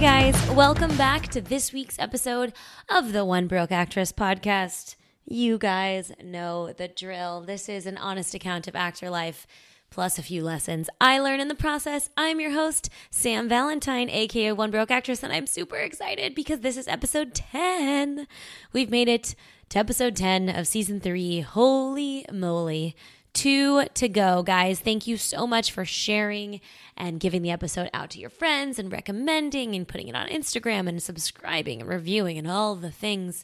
[0.00, 2.54] guys, welcome back to this week's episode
[2.88, 4.96] of the One Broke Actress podcast.
[5.26, 7.42] You guys know the drill.
[7.42, 9.46] This is an honest account of actor life,
[9.90, 12.08] plus a few lessons I learn in the process.
[12.16, 16.78] I'm your host, Sam Valentine, aka One Broke Actress, and I'm super excited because this
[16.78, 18.26] is episode 10.
[18.72, 19.34] We've made it
[19.68, 21.40] to episode 10 of season three.
[21.40, 22.96] Holy moly
[23.32, 24.80] two to go, guys.
[24.80, 26.60] Thank you so much for sharing
[27.00, 30.86] and giving the episode out to your friends and recommending and putting it on Instagram
[30.86, 33.42] and subscribing and reviewing and all the things.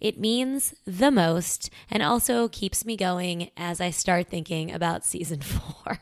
[0.00, 5.40] It means the most and also keeps me going as I start thinking about season
[5.42, 6.00] four.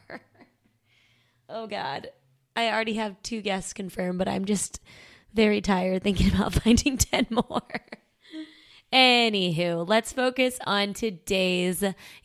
[1.48, 2.08] oh, God.
[2.56, 4.80] I already have two guests confirmed, but I'm just
[5.34, 7.62] very tired thinking about finding 10 more.
[8.90, 11.84] Anywho, let's focus on today's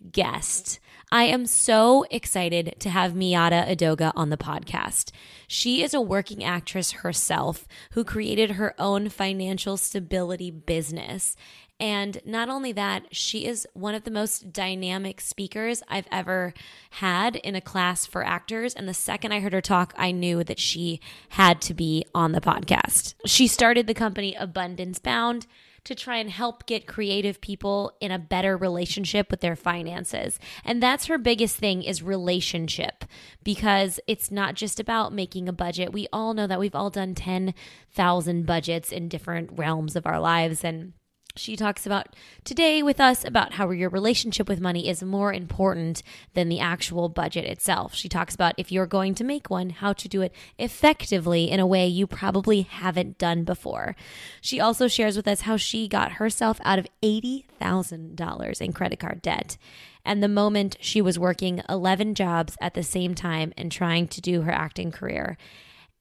[0.09, 0.79] guest.
[1.11, 5.11] I am so excited to have Miata Edoga on the podcast.
[5.47, 11.35] She is a working actress herself who created her own financial stability business.
[11.79, 16.53] And not only that, she is one of the most dynamic speakers I've ever
[16.91, 18.75] had in a class for actors.
[18.75, 22.33] And the second I heard her talk, I knew that she had to be on
[22.33, 23.15] the podcast.
[23.25, 25.47] She started the company Abundance Bound
[25.83, 30.39] to try and help get creative people in a better relationship with their finances.
[30.63, 33.05] And that's her biggest thing is relationship
[33.43, 35.93] because it's not just about making a budget.
[35.93, 40.63] We all know that we've all done 10,000 budgets in different realms of our lives
[40.63, 40.93] and
[41.39, 46.03] she talks about today with us about how your relationship with money is more important
[46.33, 47.95] than the actual budget itself.
[47.95, 51.59] She talks about if you're going to make one, how to do it effectively in
[51.59, 53.95] a way you probably haven't done before.
[54.41, 59.21] She also shares with us how she got herself out of $80,000 in credit card
[59.21, 59.57] debt.
[60.03, 64.21] And the moment she was working 11 jobs at the same time and trying to
[64.21, 65.37] do her acting career.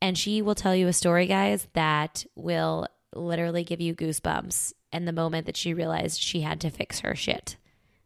[0.00, 5.06] And she will tell you a story, guys, that will literally give you goosebumps and
[5.06, 7.56] the moment that she realized she had to fix her shit.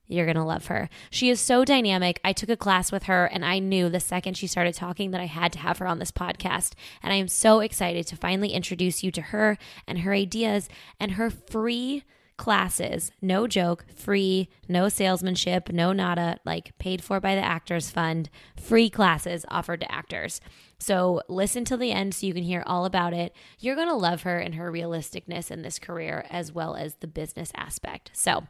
[0.08, 0.90] You're going to love her.
[1.10, 2.20] She is so dynamic.
[2.22, 5.20] I took a class with her and I knew the second she started talking that
[5.20, 6.74] I had to have her on this podcast.
[7.02, 9.56] And I am so excited to finally introduce you to her
[9.86, 10.68] and her ideas
[11.00, 12.04] and her free
[12.42, 13.12] classes.
[13.22, 18.28] No joke, free, no salesmanship, no nada, like paid for by the Actors Fund,
[18.60, 20.40] free classes offered to actors.
[20.80, 23.32] So listen till the end so you can hear all about it.
[23.60, 27.06] You're going to love her and her realisticness in this career as well as the
[27.06, 28.10] business aspect.
[28.12, 28.48] So,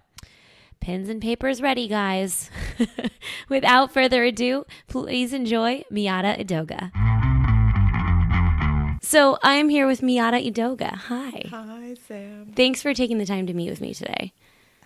[0.80, 2.48] pens and papers ready, guys.
[3.50, 7.21] Without further ado, please enjoy Miata Edoga.
[9.12, 10.94] So I'm here with Miata Edoga.
[10.94, 11.42] Hi.
[11.50, 12.50] Hi, Sam.
[12.56, 14.32] Thanks for taking the time to meet with me today.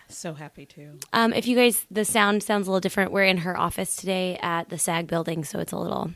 [0.09, 0.99] So happy to.
[1.13, 3.13] Um, if you guys, the sound sounds a little different.
[3.13, 6.11] We're in her office today at the SAG building, so it's a little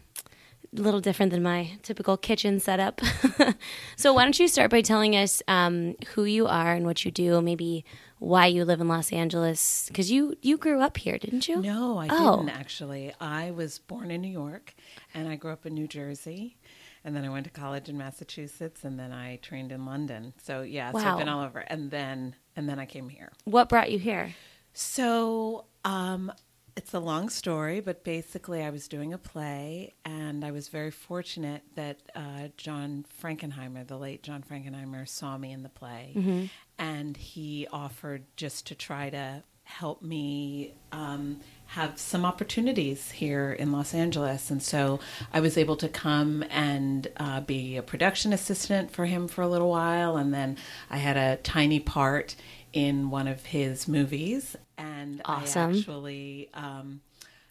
[0.77, 2.99] a little different than my typical kitchen setup.
[3.95, 7.11] so, why don't you start by telling us um, who you are and what you
[7.11, 7.85] do, maybe
[8.19, 9.85] why you live in Los Angeles?
[9.87, 11.61] Because you you grew up here, didn't you?
[11.61, 12.37] No, I Oh.
[12.37, 13.13] didn't actually.
[13.21, 14.75] I was born in New York,
[15.13, 16.57] and I grew up in New Jersey,
[17.03, 20.33] and then I went to college in Massachusetts, and then I trained in London.
[20.41, 23.31] So yeah, so I've been all over, and then and then I came here.
[23.45, 24.35] What brought you here?
[24.73, 26.31] So um,
[26.77, 30.91] it's a long story, but basically, I was doing a play, and I was very
[30.91, 37.17] fortunate that uh, John Frankenheimer, the late John Frankenheimer, saw me in the play, and
[37.17, 39.43] he offered just to try to
[39.77, 44.51] help me um, have some opportunities here in Los Angeles.
[44.51, 44.99] And so
[45.33, 49.47] I was able to come and uh, be a production assistant for him for a
[49.47, 50.17] little while.
[50.17, 50.57] And then
[50.89, 52.35] I had a tiny part
[52.73, 54.55] in one of his movies.
[54.77, 55.73] And Awesome.
[55.73, 57.01] I actually um,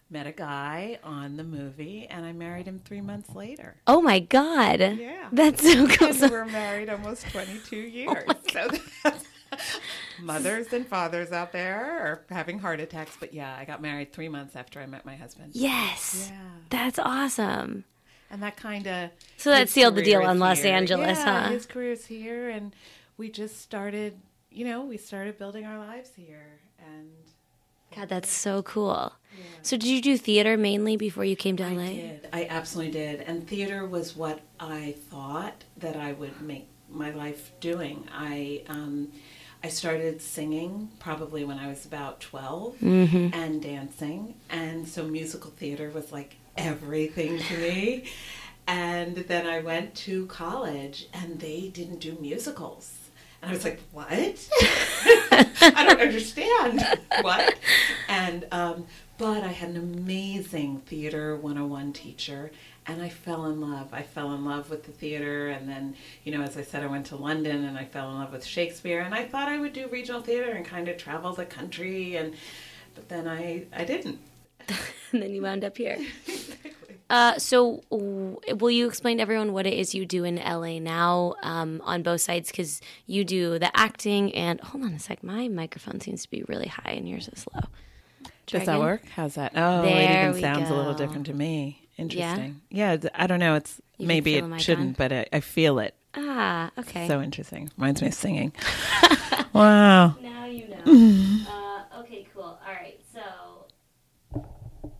[0.09, 3.77] met a guy on the movie, and I married him three months later.
[3.87, 4.79] Oh my God!
[4.81, 5.29] Yeah.
[5.31, 6.29] that's so cool.
[6.29, 8.23] We're married almost 22 years.
[8.51, 8.67] so
[9.03, 9.25] that's,
[10.21, 13.15] mothers and fathers out there are having heart attacks.
[13.19, 15.51] But yeah, I got married three months after I met my husband.
[15.53, 16.39] yes, Yeah.
[16.69, 17.85] that's awesome.
[18.29, 19.09] And that kind of.
[19.37, 21.49] So that sealed the deal on Los Angeles, yeah, huh?
[21.51, 22.73] His career's here, and
[23.17, 24.17] we just started,
[24.49, 26.59] you know, we started building our lives here.
[26.79, 27.09] And
[27.95, 29.11] God, that's so cool.
[29.61, 31.83] So, did you do theater mainly before you came to LA?
[31.83, 32.29] I did.
[32.33, 33.21] I absolutely did.
[33.21, 38.07] And theater was what I thought that I would make my life doing.
[38.11, 39.11] I um,
[39.63, 43.33] I started singing probably when I was about 12 Mm-hmm.
[43.33, 44.33] and dancing.
[44.49, 48.05] And so musical theater was like everything to me.
[48.67, 52.95] And then I went to college and they didn't do musicals.
[53.41, 54.11] And I was like, what?
[54.61, 56.83] I don't understand.
[57.21, 57.55] what?
[58.07, 58.85] And, um,
[59.17, 62.51] But I had an amazing theater 101 teacher
[62.91, 63.89] and I fell in love.
[63.93, 66.87] I fell in love with the theater and then, you know, as I said I
[66.87, 69.73] went to London and I fell in love with Shakespeare and I thought I would
[69.73, 72.33] do regional theater and kind of travel the country and
[72.93, 74.19] but then I I didn't.
[75.11, 75.97] and then you wound up here.
[77.09, 80.79] Uh, so, w- will you explain to everyone what it is you do in LA
[80.79, 82.49] now um, on both sides?
[82.49, 86.43] Because you do the acting and hold on a sec, my microphone seems to be
[86.47, 87.63] really high and yours is low.
[88.47, 89.01] Try Does that work?
[89.13, 89.51] How's that?
[89.57, 91.80] Oh, There it even we sounds a little different to me.
[91.97, 92.61] Interesting.
[92.69, 93.55] Yeah, th- I don't know.
[93.55, 94.93] It's You maybe it shouldn't, on?
[94.93, 95.93] but I, I feel it.
[96.15, 97.07] Ah, okay.
[97.07, 97.69] So interesting.
[97.77, 98.53] Reminds me of singing.
[99.53, 100.15] wow.
[100.21, 101.45] Now you know.
[101.49, 102.43] uh, okay, cool.
[102.43, 102.99] All right.
[103.13, 104.41] So,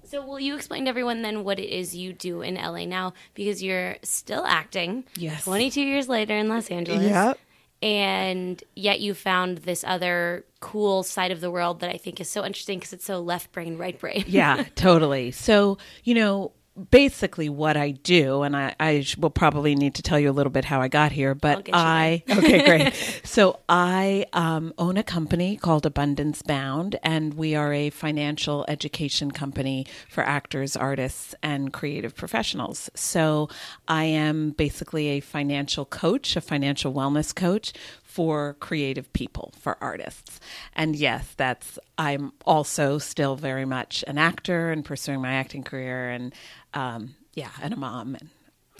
[0.03, 3.13] so will you explain to everyone then what it is you do in LA now?
[3.33, 5.05] Because you're still acting.
[5.15, 5.43] Yes.
[5.45, 7.03] 22 years later in Los Angeles.
[7.09, 7.37] Yep.
[7.83, 12.29] And yet you found this other cool side of the world that I think is
[12.29, 14.23] so interesting because it's so left brain, right brain.
[14.27, 15.31] yeah, totally.
[15.31, 16.51] So, you know,
[16.89, 20.51] basically what I do, and I, I will probably need to tell you a little
[20.51, 23.21] bit how I got here, but I, okay, great.
[23.25, 29.31] so I um, own a company called Abundance Bound, and we are a financial education
[29.31, 32.89] company for actors, artists, and creative professionals.
[32.95, 33.49] So
[33.87, 37.73] I am basically a financial coach, a financial wellness coach
[38.11, 40.41] for creative people, for artists.
[40.75, 46.09] And yes, that's, I'm also still very much an actor and pursuing my acting career
[46.09, 46.35] and,
[46.73, 48.15] um, yeah, and a mom.
[48.15, 48.29] And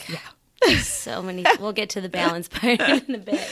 [0.06, 0.78] yeah.
[0.80, 1.46] so many.
[1.58, 3.48] We'll get to the balance part in a bit.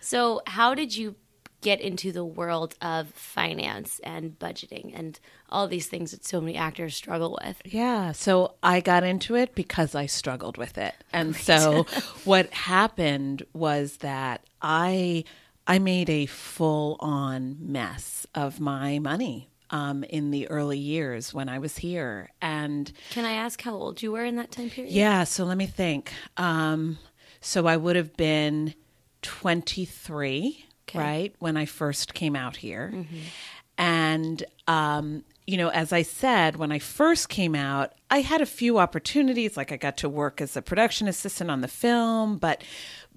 [0.00, 1.16] So, how did you
[1.64, 5.18] get into the world of finance and budgeting and
[5.48, 7.60] all these things that so many actors struggle with?
[7.64, 10.94] Yeah, so I got into it because I struggled with it.
[11.12, 11.84] And so
[12.24, 15.24] what happened was that I
[15.66, 21.58] I made a full-on mess of my money um, in the early years when I
[21.58, 22.30] was here.
[22.42, 24.92] And Can I ask how old you were in that time period?
[24.92, 26.12] yeah, so let me think.
[26.36, 26.98] Um,
[27.40, 28.74] so I would have been
[29.22, 30.98] 23, Okay.
[30.98, 33.06] right, when I first came out here.
[33.76, 38.46] And, um, you know, as I said, when I first came out, I had a
[38.46, 39.56] few opportunities.
[39.56, 42.62] Like I got to work as a production assistant on the film, but,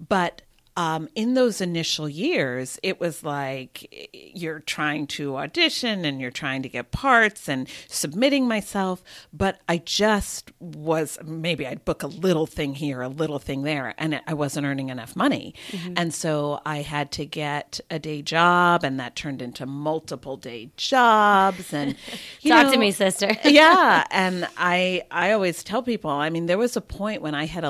[0.08, 0.42] but,
[0.78, 6.62] um, in those initial years, it was like you're trying to audition and you're trying
[6.62, 9.02] to get parts and submitting myself.
[9.32, 13.92] But I just was maybe I'd book a little thing here, a little thing there,
[13.98, 15.52] and I wasn't earning enough money.
[15.96, 20.70] And so I had to get a day job, and that turned into multiple day
[20.76, 21.72] jobs.
[21.72, 21.96] And
[22.40, 23.32] you Talk to me, sister.
[23.44, 27.46] yeah, and I I always tell people, I mean, there was a point when I
[27.46, 27.64] had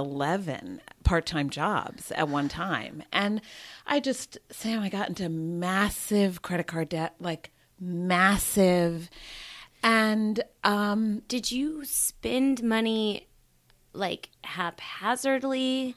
[0.99, 3.41] 11 part-time jobs at one time, and
[3.87, 7.51] I just Sam, I got into massive credit card debt, like
[7.81, 9.09] massive,
[9.83, 13.29] and um Did you spend money
[13.93, 15.95] like haphazardly?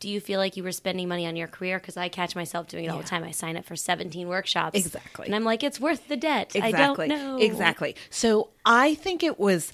[0.00, 1.78] Do you feel like you were spending money on your career?
[1.78, 3.22] Because I catch myself doing it all the time.
[3.22, 4.76] I sign up for 17 workshops.
[4.76, 5.26] Exactly.
[5.26, 6.56] And I'm like, it's worth the debt.
[6.56, 7.38] exactly I don't know.
[7.38, 7.94] exactly.
[8.10, 9.72] So I think it was,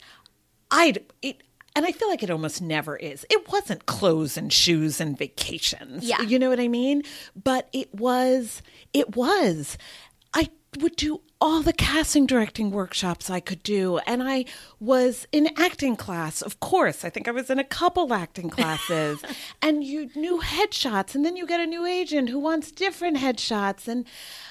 [0.71, 1.43] I'd it.
[1.79, 3.25] And I feel like it almost never is.
[3.31, 6.03] It wasn't clothes and shoes and vacations.
[6.03, 6.21] Yeah.
[6.23, 7.05] You know what I mean?
[7.41, 9.79] But it was, it was.
[10.35, 10.49] I
[10.81, 13.99] would do all the casting directing workshops I could do.
[14.09, 14.47] And I
[14.81, 17.05] was in acting class, of course.
[17.05, 19.23] I think I was in a couple acting classes.
[19.63, 21.15] and you new headshots.
[21.15, 23.87] And then you get a new agent who wants different headshots.
[23.87, 24.05] And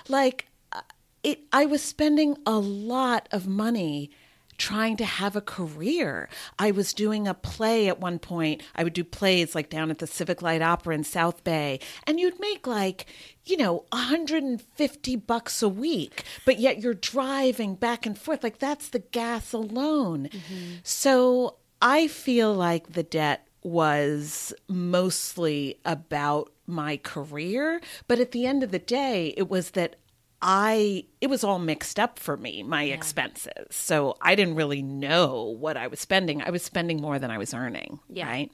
[0.07, 0.79] like, uh,
[1.23, 4.11] it, I was spending a lot of money
[4.57, 6.29] trying to have a career.
[6.57, 8.61] I was doing a play at one point.
[8.75, 12.19] I would do plays like down at the Civic Light Opera in South Bay, and
[12.19, 13.05] you'd make like,
[13.45, 18.43] you know, 150 bucks a week, but yet you're driving back and forth.
[18.43, 20.29] Like that's the gas alone.
[20.31, 20.73] Mm-hmm.
[20.83, 28.63] So I feel like the debt was mostly about my career, but at the end
[28.63, 29.95] of the day, it was that
[30.41, 33.67] I it was all mixed up for me, my expenses.
[33.71, 36.41] So I didn't really know what I was spending.
[36.43, 38.27] I was spending more than I was earning, Yeah.
[38.27, 38.51] right?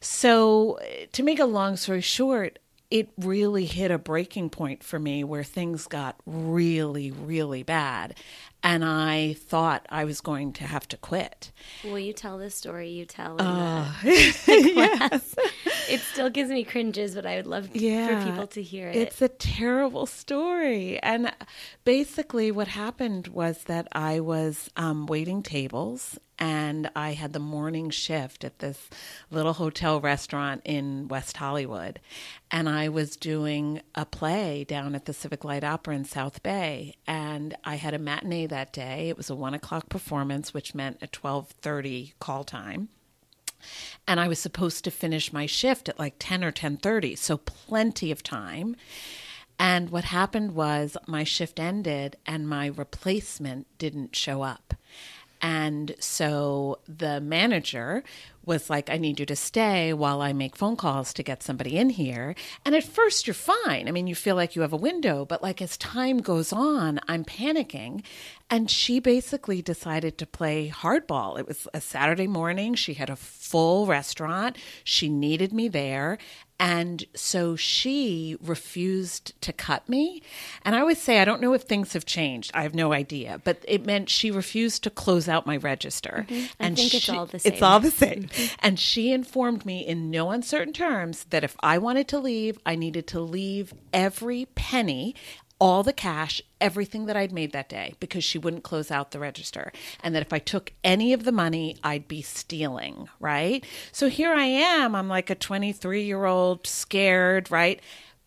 [0.00, 0.78] So
[1.12, 2.58] to make a long story short,
[2.90, 8.14] it really hit a breaking point for me where things got really really bad
[8.62, 11.52] and I thought I was going to have to quit.
[11.84, 15.34] Will you tell this story you tell in Uh, the class?
[15.88, 17.72] It still gives me cringes, but I would love for
[18.24, 18.96] people to hear it.
[18.96, 20.98] It's a terrible story.
[21.02, 21.32] And
[21.84, 27.90] basically, what happened was that I was um, waiting tables and I had the morning
[27.90, 28.90] shift at this
[29.30, 32.00] little hotel restaurant in West Hollywood.
[32.50, 36.96] And I was doing a play down at the Civic Light Opera in South Bay.
[37.06, 39.08] And I had a matinee that day.
[39.08, 42.88] It was a one o'clock performance, which meant a twelve thirty call time
[44.08, 48.10] and I was supposed to finish my shift at like 10 or 10:30 so plenty
[48.10, 48.74] of time
[49.56, 54.74] and what happened was my shift ended and my replacement didn't show up
[55.42, 58.04] and so the manager
[58.44, 61.76] was like, I need you to stay while I make phone calls to get somebody
[61.76, 62.34] in here.
[62.64, 63.88] And at first, you're fine.
[63.88, 67.00] I mean, you feel like you have a window, but like as time goes on,
[67.08, 68.02] I'm panicking.
[68.52, 71.38] And she basically decided to play hardball.
[71.38, 72.74] It was a Saturday morning.
[72.74, 74.58] She had a full restaurant.
[74.84, 76.18] She needed me there.
[76.60, 80.22] And so she refused to cut me.
[80.64, 82.52] And I always say, I don't know if things have changed.
[82.54, 83.40] I have no idea.
[83.42, 86.26] But it meant she refused to close out my register.
[86.28, 86.44] Mm-hmm.
[86.60, 87.52] I And think she, it's all the same.
[87.52, 88.28] It's all the same.
[88.60, 92.76] and she informed me in no uncertain terms that if I wanted to leave, I
[92.76, 95.16] needed to leave every penny
[95.62, 99.20] all the cash, everything that I'd made that day, because she wouldn't close out the
[99.20, 99.72] register.
[100.02, 103.64] And that if I took any of the money, I'd be stealing, right?
[103.92, 104.96] So here I am.
[104.96, 107.80] I'm like a 23 year old, scared, right?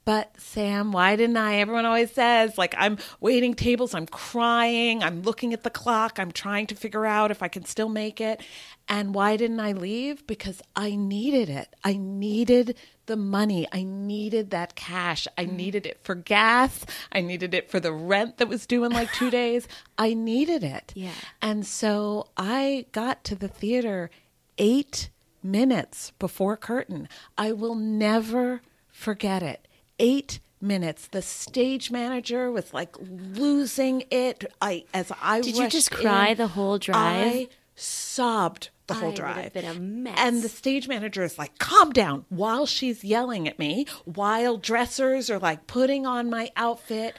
[0.06, 1.56] But Sam, why didn't I?
[1.56, 6.32] Everyone always says, like, I'm waiting tables, I'm crying, I'm looking at the clock, I'm
[6.32, 8.40] trying to figure out if I can still make it.
[8.88, 10.28] And why didn't I leave?
[10.28, 11.76] Because I needed it.
[11.84, 13.68] I needed the money.
[13.72, 15.28] I needed that cash.
[15.40, 15.56] I mm-hmm.
[15.56, 16.86] needed it for gas.
[17.12, 19.68] I needed it for the rent that was due in like two days.
[19.98, 20.94] I needed it.
[20.96, 21.14] Yeah.
[21.42, 24.12] And so I got to the theater
[24.60, 25.10] eight
[25.42, 27.10] minutes before curtain.
[27.40, 29.68] I will never forget it.
[30.00, 31.08] Eight minutes.
[31.08, 34.46] The stage manager was like losing it.
[34.62, 36.98] I as I Did you just cry in, the whole drive?
[37.34, 39.54] I sobbed the I whole would have drive.
[39.54, 40.16] been a mess.
[40.18, 45.30] And the stage manager is like, calm down while she's yelling at me, while dressers
[45.30, 47.16] are like putting on my outfit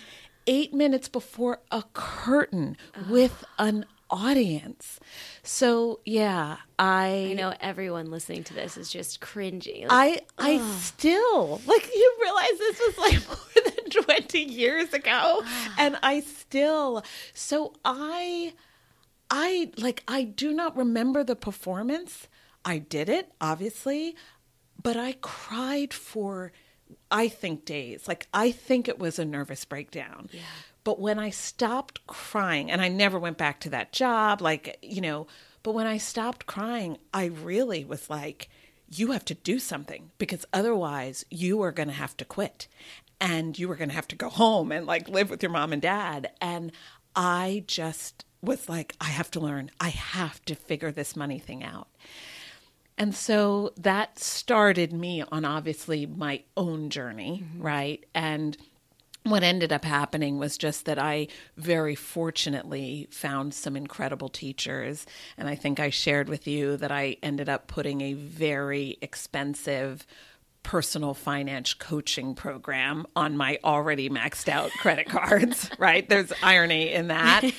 [0.47, 2.76] eight minutes before a curtain
[3.09, 5.00] with an audience.
[5.42, 9.86] So yeah, I I know everyone listening to this is just cringing.
[9.90, 15.42] I I still like you realize this was like more than 20 years ago
[15.78, 17.02] and I still
[17.34, 18.52] so I
[19.30, 22.28] I like I do not remember the performance.
[22.64, 24.16] I did it obviously,
[24.82, 26.52] but I cried for
[27.10, 28.06] I think days.
[28.06, 30.28] Like I think it was a nervous breakdown.
[30.32, 30.40] Yeah.
[30.87, 35.00] But when I stopped crying and I never went back to that job like, you
[35.00, 35.26] know,
[35.64, 38.49] but when I stopped crying, I really was like
[38.88, 42.69] you have to do something because otherwise you are going to have to quit
[43.21, 45.73] and you are going to have to go home and like live with your mom
[45.73, 46.71] and dad and
[47.16, 49.73] I just was like I have to learn.
[49.81, 51.88] I have to figure this money thing out.
[52.97, 57.61] And so that started me on obviously my own journey, mm-hmm.
[57.61, 58.07] right?
[58.14, 58.57] And
[59.30, 65.06] what ended up happening was just that I very fortunately found some incredible teachers.
[65.37, 70.06] And I think I shared with you that I ended up putting a very expensive
[70.62, 76.09] personal finance coaching program on my already maxed out credit cards, right?
[76.09, 77.42] There's irony in that.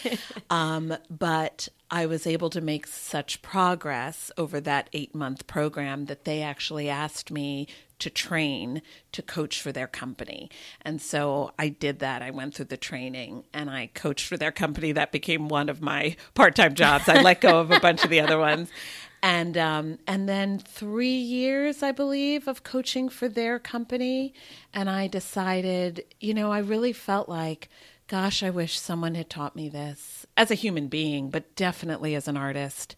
[0.50, 6.24] Um, but I was able to make such progress over that eight month program that
[6.24, 7.68] they actually asked me
[8.00, 10.50] to train to coach for their company.
[10.82, 12.22] And so I did that.
[12.22, 14.92] I went through the training and I coached for their company.
[14.92, 17.10] That became one of my part time jobs.
[17.10, 18.70] I let go of a bunch of the other ones.
[19.24, 24.34] And um, and then three years, I believe, of coaching for their company,
[24.74, 27.68] and I decided, you know, I really felt like,
[28.08, 32.28] gosh, I wish someone had taught me this as a human being, but definitely as
[32.28, 32.96] an artist.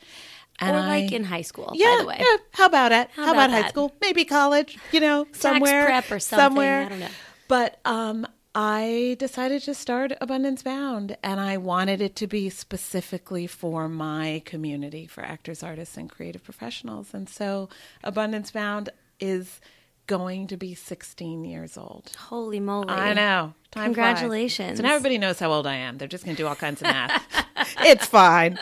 [0.62, 2.18] And or like I- in high school, yeah, by the way.
[2.20, 3.10] yeah, how about it?
[3.16, 3.94] How, about about, high school?
[4.02, 5.86] Maybe college, you know, somewhere.
[5.86, 6.86] prep or something, Somewhere.
[6.86, 7.08] I don't know.
[7.48, 13.48] But um, I decided to start Abundance Bound, and I wanted it to be specifically
[13.48, 17.14] for my community, for actors, artists, and creative professionals.
[17.14, 17.70] And so
[18.04, 18.90] Abundance Bound
[19.20, 19.62] is
[20.08, 22.12] going to be 16 years old.
[22.18, 22.90] Holy moly.
[22.90, 23.54] I know.
[23.72, 24.18] Time flies.
[24.18, 24.78] Congratulations.
[24.78, 26.00] So now everybody knows how old I am.
[26.00, 27.24] They're just going to do all kinds of math.
[27.82, 28.58] it's fine.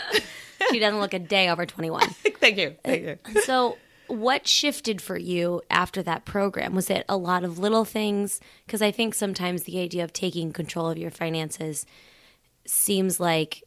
[0.72, 2.10] She doesn't look a day over 21.
[2.10, 2.76] Thank you.
[2.84, 3.42] Thank you.
[3.42, 6.74] So, what shifted for you after that program?
[6.74, 8.40] Was it a lot of little things?
[8.66, 11.86] Because I think sometimes the idea of taking control of your finances
[12.66, 13.64] seems like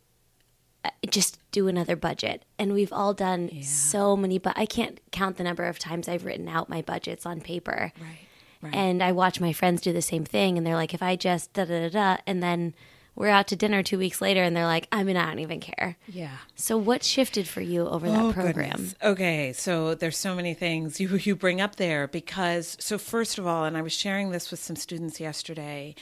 [0.84, 2.44] uh, just do another budget.
[2.58, 6.24] And we've all done so many, but I can't count the number of times I've
[6.24, 7.92] written out my budgets on paper.
[8.00, 8.18] Right.
[8.62, 8.74] Right.
[8.74, 11.54] And I watch my friends do the same thing, and they're like, if I just
[11.54, 12.74] da da da da, and then
[13.20, 15.60] we're out to dinner two weeks later and they're like, I mean, I don't even
[15.60, 15.98] care.
[16.08, 16.38] Yeah.
[16.54, 18.70] So what shifted for you over that Oh, program?
[18.70, 18.94] goodness.
[19.02, 23.46] Okay, so there's so many things you you bring up there because so first of
[23.46, 25.94] all, and I was sharing this with some students yesterday,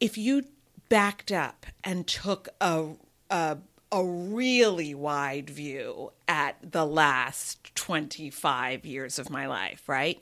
[0.00, 0.44] if you
[0.88, 2.94] backed up and took a
[3.28, 3.58] a,
[3.92, 10.18] a really wide view at the last 25 years of my life, right?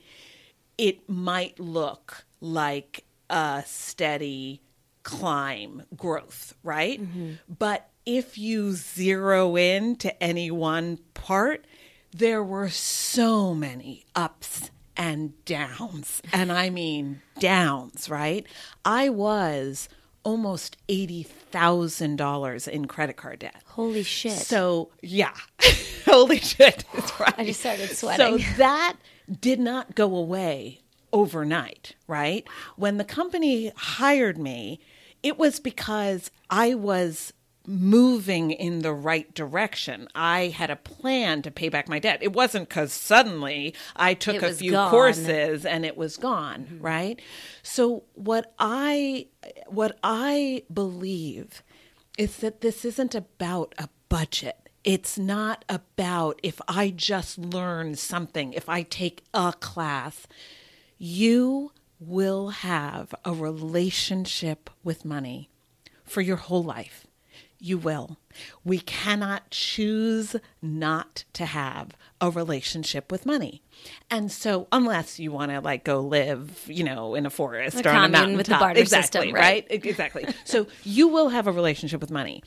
[0.76, 4.62] It might look like a steady
[5.08, 7.00] climb growth, right?
[7.00, 7.32] Mm-hmm.
[7.58, 11.66] But if you zero in to any one part,
[12.12, 16.20] there were so many ups and downs.
[16.30, 18.46] And I mean downs, right?
[18.84, 19.88] I was
[20.24, 23.62] almost $80,000 in credit card debt.
[23.64, 24.32] Holy shit.
[24.32, 25.32] So, yeah.
[26.04, 26.84] Holy shit.
[27.18, 27.34] Right.
[27.36, 28.38] I just started sweating.
[28.38, 28.96] So that
[29.40, 32.46] did not go away overnight, right?
[32.76, 34.80] When the company hired me,
[35.22, 37.32] it was because I was
[37.68, 40.08] moving in the right direction.
[40.14, 42.20] I had a plan to pay back my debt.
[42.22, 44.90] It wasn't because suddenly I took a few gone.
[44.90, 46.80] courses and it was gone, mm-hmm.
[46.80, 47.20] right?
[47.62, 49.26] So what I
[49.66, 51.62] what I believe
[52.16, 54.70] is that this isn't about a budget.
[54.82, 60.26] It's not about if I just learn something, if I take a class.
[61.00, 65.50] You will have a relationship with money
[66.04, 67.06] for your whole life.
[67.60, 68.18] You will.
[68.64, 71.90] We cannot choose not to have
[72.20, 73.62] a relationship with money.
[74.10, 77.88] And so, unless you want to like go live, you know, in a forest A
[77.88, 79.66] or on a mountain with the barter exactly, system, right?
[79.68, 79.84] right?
[79.84, 80.26] Exactly.
[80.44, 82.44] so, you will have a relationship with money.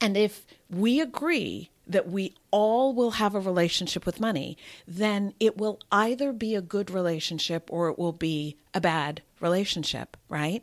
[0.00, 4.56] And if we agree that we all will have a relationship with money,
[4.86, 10.16] then it will either be a good relationship or it will be a bad relationship,
[10.28, 10.62] right?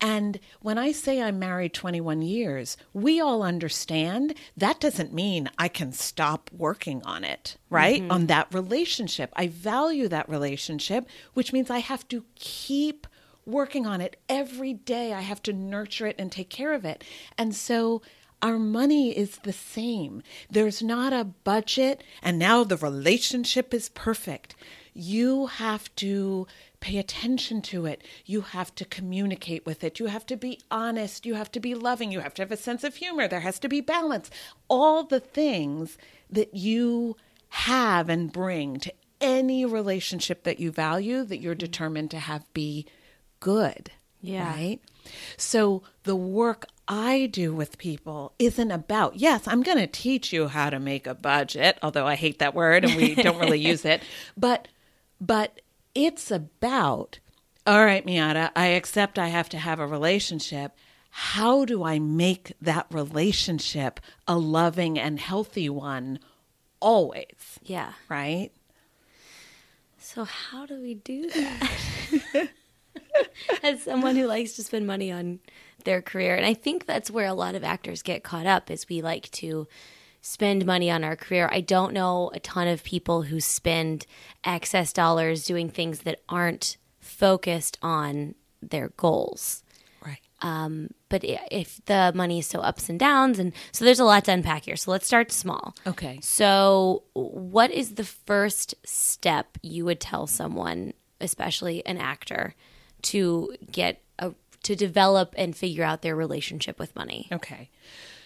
[0.00, 5.68] And when I say I'm married 21 years, we all understand that doesn't mean I
[5.68, 8.02] can stop working on it, right?
[8.02, 8.10] Mm-hmm.
[8.10, 9.32] On that relationship.
[9.36, 13.06] I value that relationship, which means I have to keep
[13.46, 15.12] working on it every day.
[15.12, 17.04] I have to nurture it and take care of it.
[17.38, 18.02] And so
[18.42, 20.22] our money is the same.
[20.50, 24.54] There's not a budget, and now the relationship is perfect.
[24.92, 26.46] You have to
[26.80, 28.02] pay attention to it.
[28.24, 29.98] You have to communicate with it.
[29.98, 31.26] You have to be honest.
[31.26, 32.12] You have to be loving.
[32.12, 33.28] You have to have a sense of humor.
[33.28, 34.30] There has to be balance.
[34.68, 35.98] All the things
[36.30, 37.16] that you
[37.48, 42.86] have and bring to any relationship that you value that you're determined to have be
[43.40, 43.90] good.
[44.20, 44.52] Yeah.
[44.52, 44.80] Right?
[45.36, 50.48] So the work I do with people isn't about, yes, I'm going to teach you
[50.48, 53.84] how to make a budget, although I hate that word and we don't really use
[53.84, 54.02] it,
[54.36, 54.68] but
[55.20, 55.60] but
[55.94, 57.18] it's about
[57.66, 60.76] all right, Miata, I accept I have to have a relationship.
[61.10, 66.20] How do I make that relationship a loving and healthy one
[66.78, 67.58] always?
[67.64, 67.94] yeah.
[68.08, 68.52] Right?
[69.98, 72.48] So how do we do that?
[73.64, 75.40] As someone who likes to spend money on
[75.86, 78.88] their career, and I think that's where a lot of actors get caught up is
[78.88, 79.66] we like to
[80.20, 81.48] spend money on our career.
[81.50, 84.04] I don't know a ton of people who spend
[84.44, 89.62] excess dollars doing things that aren't focused on their goals.
[90.04, 90.18] Right.
[90.42, 94.24] Um, but if the money is so ups and downs, and so there's a lot
[94.24, 94.76] to unpack here.
[94.76, 95.76] So let's start small.
[95.86, 96.18] Okay.
[96.20, 102.54] So, what is the first step you would tell someone, especially an actor,
[103.02, 104.02] to get
[104.66, 107.28] to develop and figure out their relationship with money?
[107.30, 107.70] Okay.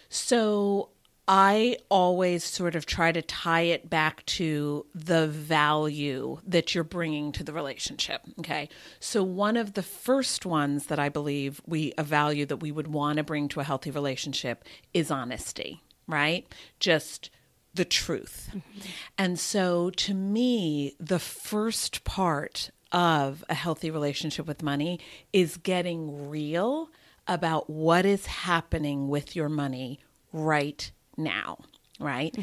[0.09, 0.89] So
[1.29, 7.31] I always sort of try to tie it back to the value that you're bringing
[7.33, 8.23] to the relationship.
[8.39, 8.71] Okay.
[9.01, 12.89] So one of the first ones that I believe we a value that we would
[12.89, 16.47] want to bring to a healthy relationship is honesty, right?
[16.79, 17.29] Just
[17.75, 18.49] the truth.
[18.49, 18.89] Mm-hmm.
[19.19, 25.01] And so to me, the first part of a healthy relationship with money
[25.33, 26.91] is getting real
[27.27, 30.01] about what is happening with your money
[30.33, 31.59] right now,
[31.99, 32.37] right?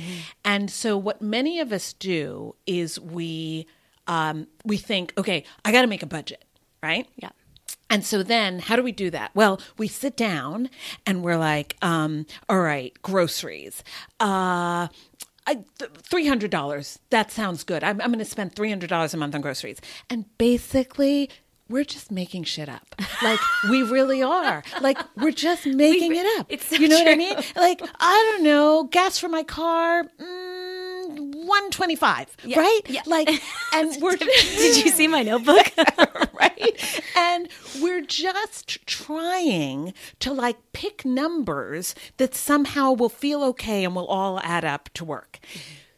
[0.46, 3.68] And so what many of us do is we
[4.08, 6.46] um, we think, okay, I got to make a budget,
[6.82, 7.08] right?
[7.18, 7.30] Yeah.
[7.90, 9.32] And so then, how do we do that?
[9.34, 10.70] Well, we sit down
[11.06, 13.84] and we're like, um, all right, groceries.
[14.20, 14.88] Uh,
[15.48, 15.64] I,
[16.04, 17.00] three hundred dollars.
[17.10, 17.84] That sounds good.
[17.84, 19.80] I'm, I'm going to spend three hundred dollars a month on groceries.
[20.10, 21.30] And basically,
[21.70, 22.96] we're just making shit up.
[23.24, 24.64] Like we really are.
[24.82, 26.48] Like we're just making it up.
[26.50, 27.36] It's so you know what I mean?
[27.56, 30.04] Like I don't know, gas for my car.
[30.04, 30.57] Mm,
[31.48, 33.02] 125 right yeah.
[33.06, 33.30] like
[33.74, 35.66] and we're Did you see my notebook?
[35.98, 37.02] right right?
[37.16, 37.50] And
[37.82, 44.40] we're just trying to like pick numbers that somehow will feel okay and will all
[44.42, 45.40] add up to work.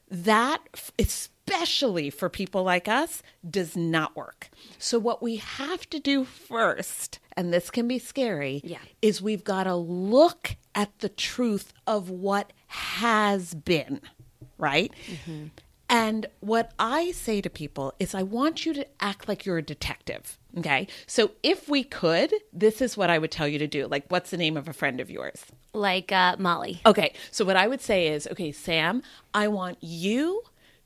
[0.10, 0.60] That,
[0.98, 4.50] especially for people like us, does not work.
[4.80, 8.80] So, what we have to do first, and this can be scary, Yeah.
[9.02, 14.02] is we've got to look at the truth of what has been,
[14.60, 14.94] right?
[15.90, 19.64] And what I say to people is, I want you to act like you're a
[19.64, 20.38] detective.
[20.58, 20.88] Okay.
[21.08, 23.88] So if we could, this is what I would tell you to do.
[23.88, 25.46] Like, what's the name of a friend of yours?
[25.74, 26.82] Like uh, Molly.
[26.86, 27.14] Okay.
[27.32, 29.02] So what I would say is, okay, Sam,
[29.34, 30.44] I want you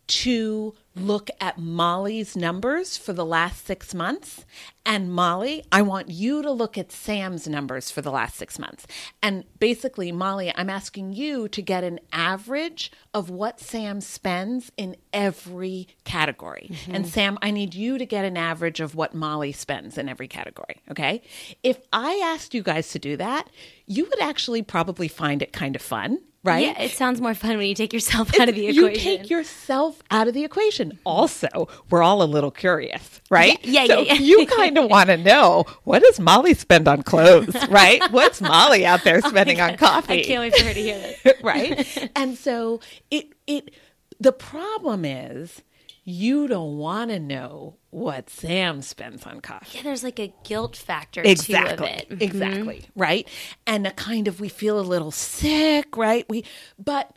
[0.08, 4.46] to look at Molly's numbers for the last six months.
[4.86, 8.86] And Molly, I want you to look at Sam's numbers for the last six months.
[9.22, 14.96] And basically, Molly, I'm asking you to get an average of what Sam spends in
[15.14, 16.70] every category.
[16.72, 16.96] Mm-hmm.
[16.96, 20.28] And Sam, I need you to get an average of what Molly spends in every
[20.28, 20.82] category.
[20.92, 21.22] Okay.
[21.64, 23.50] If I asked you guys to do that,
[23.88, 26.20] you would actually probably find it kind of fun.
[26.46, 26.66] Right?
[26.68, 28.84] Yeah, it sounds more fun when you take yourself out of the equation.
[29.12, 31.00] you take yourself out of the equation.
[31.06, 33.58] Also, we're all a little curious, right?
[33.66, 34.20] Yeah, yeah, so yeah, yeah.
[34.20, 38.02] you kind of want to know what does Molly spend on clothes, right?
[38.12, 40.20] What's Molly out there oh spending on coffee?
[40.20, 41.42] I can't wait for her to hear this.
[41.42, 42.10] right?
[42.16, 43.74] And so it it
[44.20, 45.62] the problem is
[46.04, 49.78] you don't want to know what Sam spends on coffee.
[49.78, 51.78] Yeah, there's like a guilt factor Exactly.
[51.78, 52.10] too of it.
[52.10, 52.22] Mm-hmm.
[52.22, 52.86] Exactly.
[52.96, 53.28] Right.
[53.66, 56.26] And a kind of we feel a little sick, right?
[56.28, 56.44] We
[56.78, 57.16] but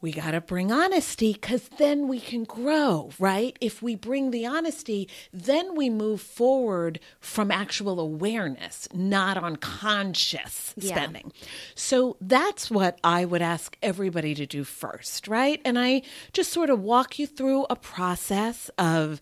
[0.00, 3.56] we got to bring honesty because then we can grow, right?
[3.60, 10.94] If we bring the honesty, then we move forward from actual awareness, not unconscious Yeah.
[10.94, 11.32] spending.
[11.74, 15.60] So that's what I would ask everybody to do first, right?
[15.64, 19.20] And I just sort of walk you through a process of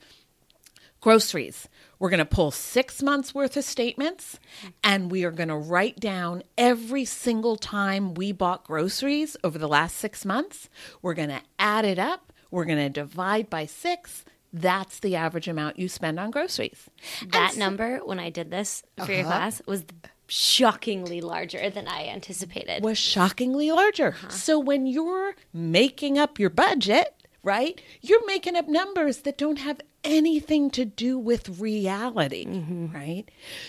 [1.05, 1.69] groceries.
[1.99, 4.41] We're going to pull six months worth of statements
[4.83, 9.69] and we are going to write down every single time we bought groceries over the
[9.69, 10.71] last six months.
[11.03, 12.33] We're going to add it up.
[12.51, 14.25] We're going to divide by six.
[14.51, 16.89] That's the average amount you spend on groceries.
[17.33, 19.31] That number, when I did this for your uh-huh.
[19.31, 19.85] class, was
[20.27, 22.83] shockingly larger than I anticipated.
[22.83, 24.09] was shockingly larger.
[24.09, 24.31] Uh-huh.
[24.31, 29.83] So when you're making up your budget, right, you're making up numbers that don't have
[30.05, 32.95] anything to do with reality, mm-hmm.
[32.95, 33.25] right?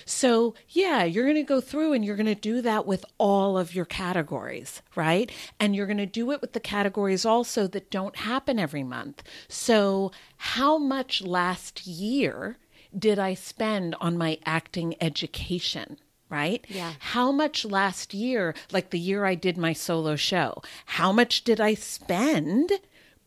[0.05, 3.57] So, yeah, you're going to go through and you're going to do that with all
[3.57, 5.31] of your categories, right?
[5.59, 9.23] And you're going to do it with the categories also that don't happen every month.
[9.47, 12.57] So, how much last year
[12.97, 15.97] did I spend on my acting education?
[16.27, 16.65] Right?
[16.67, 16.93] Yeah.
[16.99, 21.61] How much last year, like the year I did my solo show, how much did
[21.61, 22.71] I spend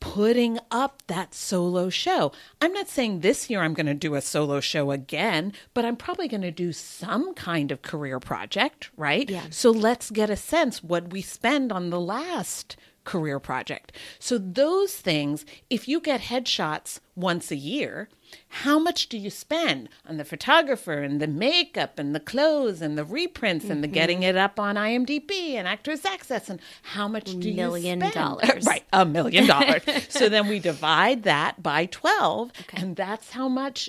[0.00, 2.32] putting up that solo show?
[2.60, 5.96] I'm not saying this year I'm going to do a solo show again, but I'm
[5.96, 9.28] probably going to do some kind of career project, right?
[9.28, 9.44] Yeah.
[9.50, 12.76] So let's get a sense what we spend on the last
[13.08, 13.90] career project.
[14.18, 18.10] So those things, if you get headshots once a year,
[18.48, 22.98] how much do you spend on the photographer and the makeup and the clothes and
[22.98, 24.28] the reprints and the getting mm-hmm.
[24.28, 28.14] it up on IMDb and Actors Access and how much do Million you spend?
[28.42, 28.66] dollars.
[28.66, 29.82] right, a million dollars.
[30.10, 33.88] so then we divide that by 12 and that's how much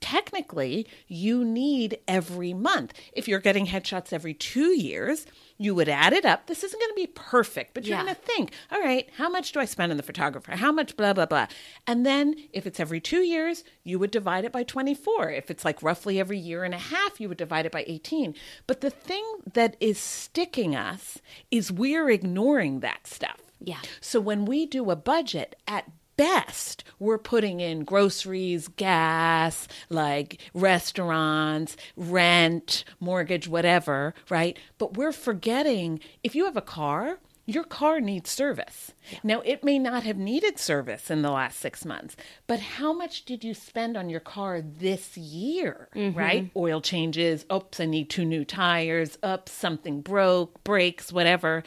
[0.00, 2.94] technically you need every month.
[3.12, 5.24] If you're getting headshots every 2 years,
[5.58, 6.46] you would add it up.
[6.46, 8.02] This isn't going to be perfect, but you're Yeah.
[8.04, 10.52] going to think, all right, how much do I spend on the photographer?
[10.56, 11.46] How much blah, blah, blah.
[11.86, 15.30] And then if it's every two years, you would divide it by 24.
[15.30, 18.34] If it's like roughly every year and a half, you would divide it by 18.
[18.66, 21.18] But the thing that is sticking us
[21.50, 23.40] is we're ignoring that stuff.
[23.60, 23.80] Yeah.
[24.02, 31.76] So when we do a budget, at best, we're putting in groceries, gas, like restaurants,
[31.96, 34.58] rent, mortgage, whatever, right?
[34.78, 38.92] But we're forgetting if you have a car, your car needs service.
[39.22, 42.16] Now, it may not have needed service in the last six months,
[42.48, 46.18] but how much did you spend on your car this year, mm-hmm.
[46.18, 46.50] right?
[46.56, 51.62] Oil changes, oops, I need two new tires, oops, something broke, brakes, whatever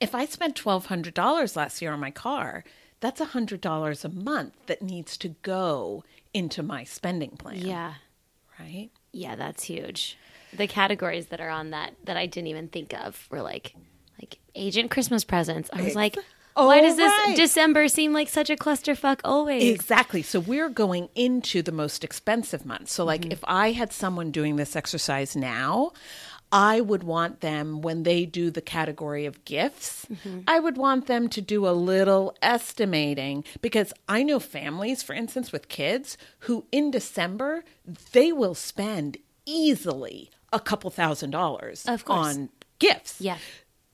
[0.00, 2.64] if I spent twelve hundred dollars last year on my car,
[3.04, 7.58] that's a hundred dollars a month that needs to go into my spending plan.
[7.58, 7.94] Yeah.
[8.58, 8.90] Right.
[9.12, 10.16] Yeah, that's huge.
[10.52, 13.74] The categories that are on that that I didn't even think of were like
[14.20, 15.68] like agent Christmas presents.
[15.72, 16.16] I was like,
[16.56, 17.34] Oh, why does this right.
[17.36, 19.74] December seem like such a clusterfuck always?
[19.74, 20.22] Exactly.
[20.22, 22.88] So we're going into the most expensive month.
[22.90, 23.32] So, like, Mm-hmm.
[23.32, 25.90] if I had someone doing this exercise now,
[26.54, 30.42] I would want them when they do the category of gifts, mm-hmm.
[30.46, 35.50] I would want them to do a little estimating because I know families, for instance,
[35.50, 37.64] with kids who in December,
[38.12, 43.20] they will spend easily a couple thousand dollars on gifts.
[43.20, 43.38] Yeah.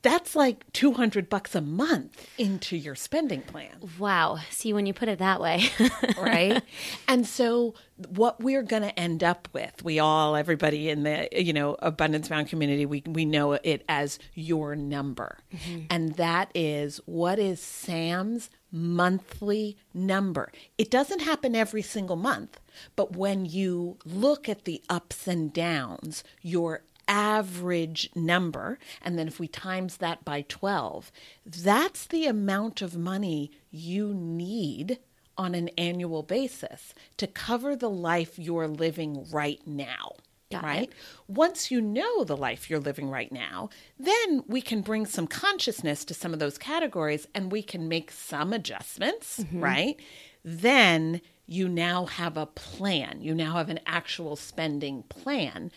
[0.03, 3.73] That's like 200 bucks a month into your spending plan.
[3.99, 4.39] Wow.
[4.51, 5.65] See, when you put it that way.
[6.19, 6.63] right?
[7.07, 7.75] And so
[8.09, 12.29] what we're going to end up with we all everybody in the you know abundance
[12.29, 15.39] bound community we we know it as your number.
[15.55, 15.81] Mm-hmm.
[15.91, 20.51] And that is what is sam's monthly number?
[20.79, 22.59] It doesn't happen every single month
[22.97, 29.41] but when you look at the ups and downs your average number and then if
[29.41, 31.11] we times that by 12
[31.45, 34.99] that's the amount of money you need
[35.41, 40.13] on an annual basis to cover the life you're living right now.
[40.51, 40.83] Got right?
[40.91, 40.95] it.
[41.29, 46.05] Once you know the life you're living right now, then we can bring some consciousness
[46.05, 49.63] to some of those categories and we can make some adjustments, mm-hmm.
[49.63, 50.01] right?
[50.45, 53.23] Then you now have a plan.
[53.23, 55.73] You now have an actual spending plan.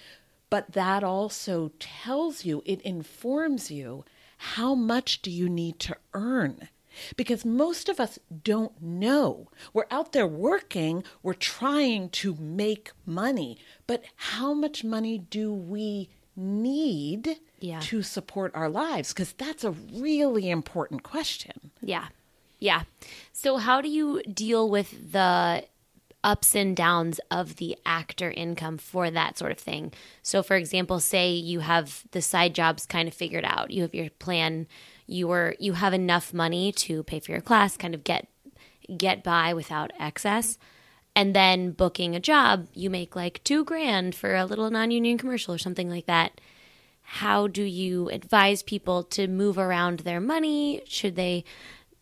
[0.53, 4.05] But that also tells you, it informs you
[4.37, 6.69] how much do you need to earn?
[7.17, 9.49] Because most of us don't know.
[9.73, 16.09] We're out there working, we're trying to make money, but how much money do we
[16.35, 17.79] need Yeah.
[17.79, 19.11] to support our lives?
[19.11, 21.71] Because that's a really important question.
[21.81, 22.09] Yeah.
[22.59, 22.83] Yeah.
[23.31, 25.65] So, how do you deal with the
[26.23, 29.91] ups and downs of the actor income for that sort of thing?
[30.21, 33.93] So, for example, say you have the side jobs kind of figured out, you have
[33.93, 34.67] your plan,
[35.07, 38.27] you were you have enough money to pay for your class, kind of get
[38.97, 40.57] get by without excess.
[41.15, 45.17] And then booking a job, you make like two grand for a little non union
[45.17, 46.39] commercial or something like that
[47.03, 50.81] how do you advise people to move around their money?
[50.87, 51.43] Should they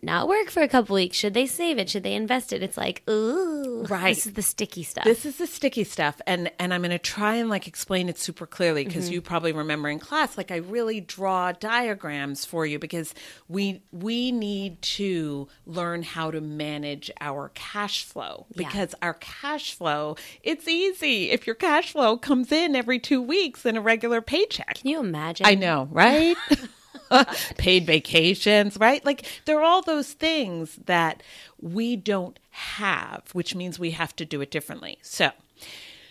[0.03, 1.17] not work for a couple weeks?
[1.17, 1.89] Should they save it?
[1.89, 2.63] Should they invest it?
[2.63, 4.15] It's like, ooh, Right.
[4.15, 5.03] This is the sticky stuff.
[5.03, 8.17] This is the sticky stuff, and and I'm going to try and like explain it
[8.19, 9.13] super clearly because mm-hmm.
[9.13, 13.13] you probably remember in class, like I really draw diagrams for you because
[13.47, 18.67] we we need to learn how to manage our cash flow Yeah.
[18.67, 23.65] because our cash flow it's easy if your cash flow comes in every two weeks
[23.65, 24.75] in a regular paycheck.
[24.75, 25.45] Can you imagine?
[25.45, 26.35] I know, right?
[27.58, 29.04] Paid vacations, right?
[29.06, 31.24] Like there are all those things that
[31.60, 35.00] we don't have, which means we have to do it differently.
[35.02, 35.32] So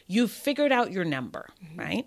[0.06, 1.80] you've figured out your number, mm-hmm.
[1.80, 2.06] right?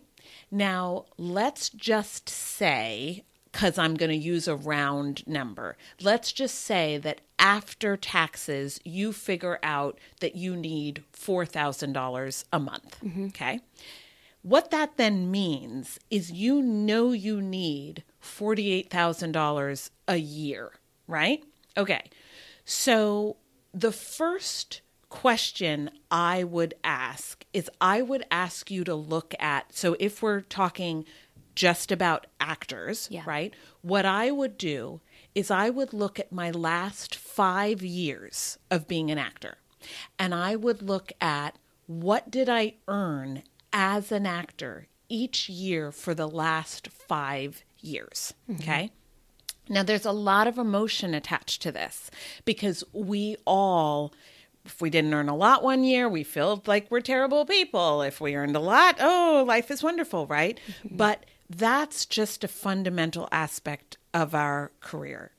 [0.51, 6.97] Now let's just say, because I'm going to use a round number, let's just say
[6.99, 12.99] that after taxes, you figure out that you need $4,000 a month.
[13.03, 13.25] Mm-hmm.
[13.25, 13.59] Okay.
[14.43, 20.71] What that then means is you know you need $48,000 a year,
[21.07, 21.43] right?
[21.77, 22.09] Okay.
[22.65, 23.37] So
[23.73, 29.95] the first question I would ask is I would ask you to look at so
[29.99, 31.05] if we're talking
[31.55, 33.21] just about actors, Yeah.
[33.27, 33.53] right?
[33.83, 35.01] What I would do
[35.35, 39.57] is I would look at my last 5 years of being an actor.
[40.17, 46.15] And I would look at what did I earn as an actor each year for
[46.15, 48.61] the last 5 years, mm-hmm.
[48.61, 48.91] okay?
[49.69, 52.11] Now, there's a lot of emotion attached to this
[52.43, 54.13] because we all,
[54.65, 58.01] if we didn't earn a lot one year, we feel like we're terrible people.
[58.01, 60.59] If we earned a lot, oh, life is wonderful, right?
[60.83, 60.97] Mm-hmm.
[60.97, 65.31] But that's just a fundamental aspect of our career.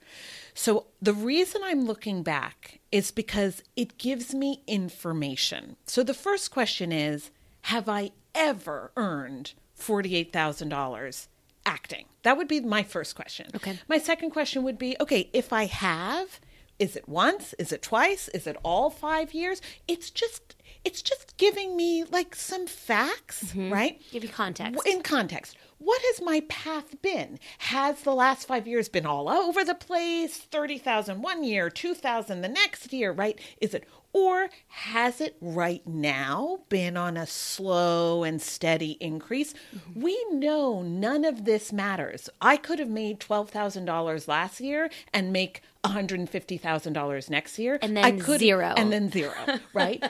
[0.54, 5.76] So, the reason I'm looking back is because it gives me information.
[5.86, 7.30] So, the first question is
[7.62, 11.26] Have I ever earned $48,000
[11.66, 12.06] acting?
[12.22, 13.46] That would be my first question.
[13.54, 13.78] Okay.
[13.88, 16.40] My second question would be okay, if I have,
[16.78, 17.54] is it once?
[17.58, 18.28] Is it twice?
[18.28, 19.60] Is it all five years?
[19.88, 20.56] It's just.
[20.84, 23.72] It's just giving me like some facts, mm-hmm.
[23.72, 24.02] right?
[24.10, 24.86] Give you context.
[24.86, 27.38] In context, what has my path been?
[27.58, 30.38] Has the last five years been all over the place?
[30.38, 33.38] 30,000 one year, 2,000 the next year, right?
[33.60, 39.52] Is it, or has it right now been on a slow and steady increase?
[39.76, 40.00] Mm-hmm.
[40.00, 42.30] We know none of this matters.
[42.40, 47.78] I could have made $12,000 last year and make $150,000 next year.
[47.82, 48.74] And I then could- zero.
[48.76, 49.34] And then zero,
[49.74, 50.02] right?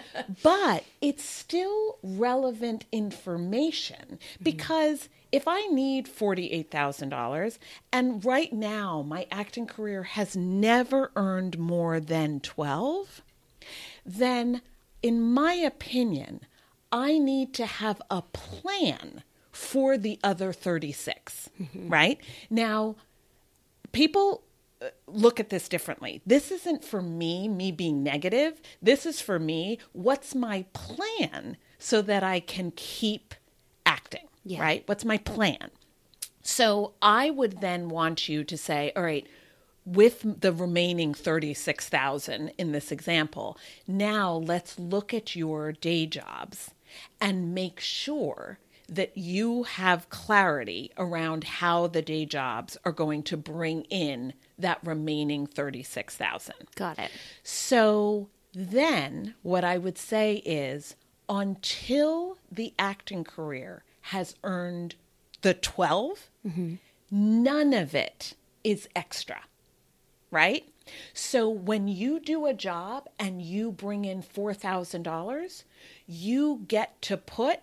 [0.42, 7.58] but it's still relevant information because if I need $48,000
[7.92, 13.22] and right now my acting career has never earned more than 12,
[14.06, 14.62] then
[15.02, 16.40] in my opinion,
[16.92, 21.88] I need to have a plan for the other 36, mm-hmm.
[21.88, 22.20] right?
[22.48, 22.96] Now,
[23.92, 24.42] people
[25.06, 26.20] look at this differently.
[26.26, 28.60] This isn't for me, me being negative.
[28.82, 33.34] This is for me, what's my plan so that I can keep
[33.86, 34.60] acting, Yeah.
[34.60, 34.82] right?
[34.86, 35.70] What's my plan?
[36.42, 39.26] So I would then want you to say, all right,
[39.86, 46.70] with the remaining 36,000 in this example, now let's look at your day jobs
[47.20, 48.58] and make sure
[48.88, 54.78] that you have clarity around how the day jobs are going to bring in that
[54.84, 56.54] remaining 36,000.
[56.74, 57.10] Got it.
[57.42, 60.94] So then what I would say is
[61.28, 64.94] until the acting career has earned
[65.42, 66.30] the 12,
[67.10, 69.40] none of it is extra,
[70.30, 70.68] right?
[71.12, 75.64] So when you do a job and you bring in $4,000,
[76.06, 77.60] you get to put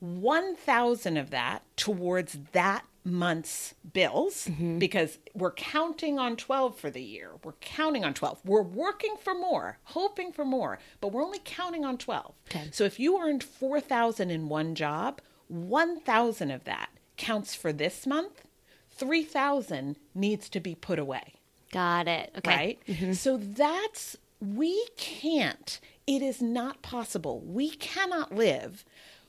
[0.00, 4.78] 1000 of that towards that month's bills mm-hmm.
[4.78, 7.30] because we're counting on 12 for the year.
[7.44, 8.40] We're counting on 12.
[8.44, 12.34] We're working for more, hoping for more, but we're only counting on 12.
[12.50, 12.68] Okay.
[12.72, 18.42] So if you earned 4000 in one job, 1000 of that counts for this month.
[18.90, 21.34] 3000 needs to be put away
[21.72, 22.32] Got it.
[22.38, 22.50] Okay.
[22.50, 22.78] right?
[22.88, 23.12] Mm-hmm.
[23.12, 27.40] So that's, we can't, it is not possible.
[27.40, 28.84] We cannot live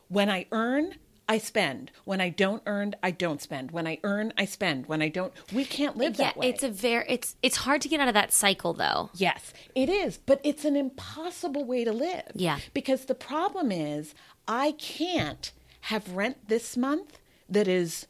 [0.08, 0.96] when I earn,
[1.30, 1.92] I spend.
[2.06, 3.72] When I don't earn, I don't spend.
[3.72, 4.86] When I earn, I spend.
[4.88, 6.50] When I don't, we can't live Yeah, that way.
[6.50, 9.10] it's a very it's it's hard to get out of that cycle though.
[9.14, 12.32] Yes, it is, but it's an impossible way to live.
[12.34, 12.60] Yeah.
[12.74, 14.14] Because the problem is
[14.48, 18.08] I can't have rent this month that is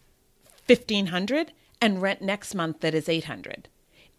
[0.67, 3.69] 1500 and rent next month that is 800.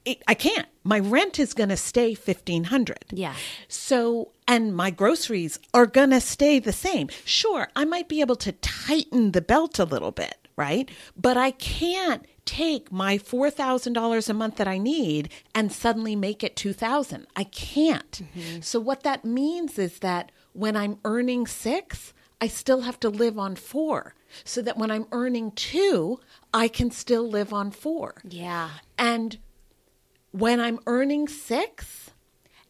[0.09, 0.67] It, I can't.
[0.85, 2.97] My rent is going to stay 1500.
[3.11, 3.35] Yeah.
[3.69, 7.09] So, and my groceries are going to stay the same.
[7.27, 10.91] Sure, I might be able to tighten the belt a little bit, right?
[11.15, 16.57] But I can't take my $4,000 a month that I need and suddenly make it
[16.57, 17.27] 2000.
[17.37, 18.11] I can't.
[18.11, 18.61] Mm-hmm.
[18.63, 23.39] So what that means is that when I'm earning 6, I still have to live
[23.39, 24.15] on 4.
[24.45, 26.19] So that when I'm earning 2,
[26.55, 28.23] I can still live on 4.
[28.25, 28.71] Yeah.
[28.97, 29.39] And
[30.33, 32.11] when I'm earning six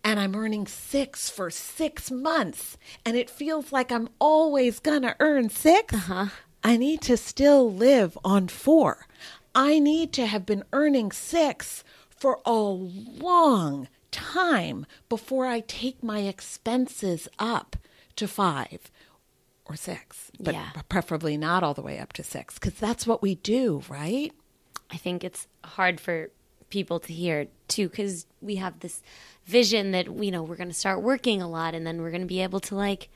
[0.05, 5.17] and I'm earning six for six months and it feels like I'm always going to
[5.21, 6.27] earn 6 uh-huh.
[6.65, 9.07] I need to still live on four.
[9.55, 16.21] I need to have been earning six for a long time before I take my
[16.21, 17.77] expenses up
[18.17, 18.91] to five
[19.65, 20.71] or six, but Yeah.
[20.89, 24.33] preferably not all the way up to six because that's what we do, right?
[24.91, 26.31] I think it's hard for
[26.71, 29.03] people to hear too because we have this
[29.47, 32.21] vision that you know we're going to start working a lot and then we're going
[32.21, 33.09] to be able to like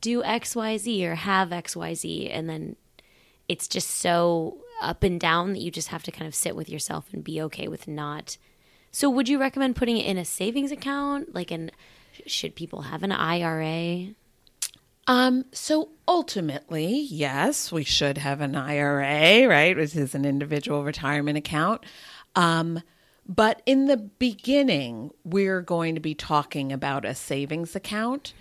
[0.00, 2.76] do xyz or have xyz and then
[3.48, 6.68] it's just so up and down that you just have to kind of sit with
[6.68, 8.36] yourself and be okay with not.
[8.90, 11.34] So would you recommend putting it in a savings account?
[11.34, 11.70] Like an
[12.26, 14.08] should people have an ira
[15.06, 21.38] Um, so ultimately, yes, we should have an IRA, right, which is an individual retirement
[21.38, 21.84] account.
[22.36, 22.82] Um,
[23.26, 28.34] but in the beginning, we're going to be talking about a savings account.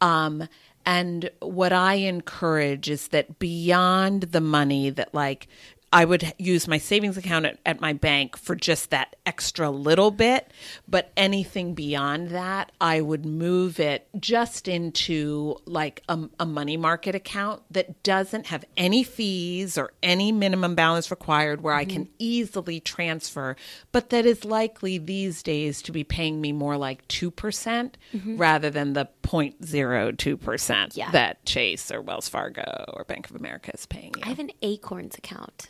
[0.00, 0.48] Um,
[0.84, 5.48] and what I encourage is that beyond the money that, like,
[5.92, 10.10] I would use my savings account at, at my bank for just that extra little
[10.10, 10.50] bit,
[10.88, 17.14] but anything beyond that, I would move it just into like a, a money market
[17.14, 22.14] account that doesn't have any fees or any minimum balance required where I can mm-hmm.
[22.18, 23.54] easily transfer,
[23.92, 28.36] but that is likely these days to be paying me more like 2% mm-hmm.
[28.38, 31.10] rather than the 0.02% Yeah.
[31.10, 34.22] that Chase or Wells Fargo or Bank of America is paying you.
[34.24, 35.68] i have an acorns account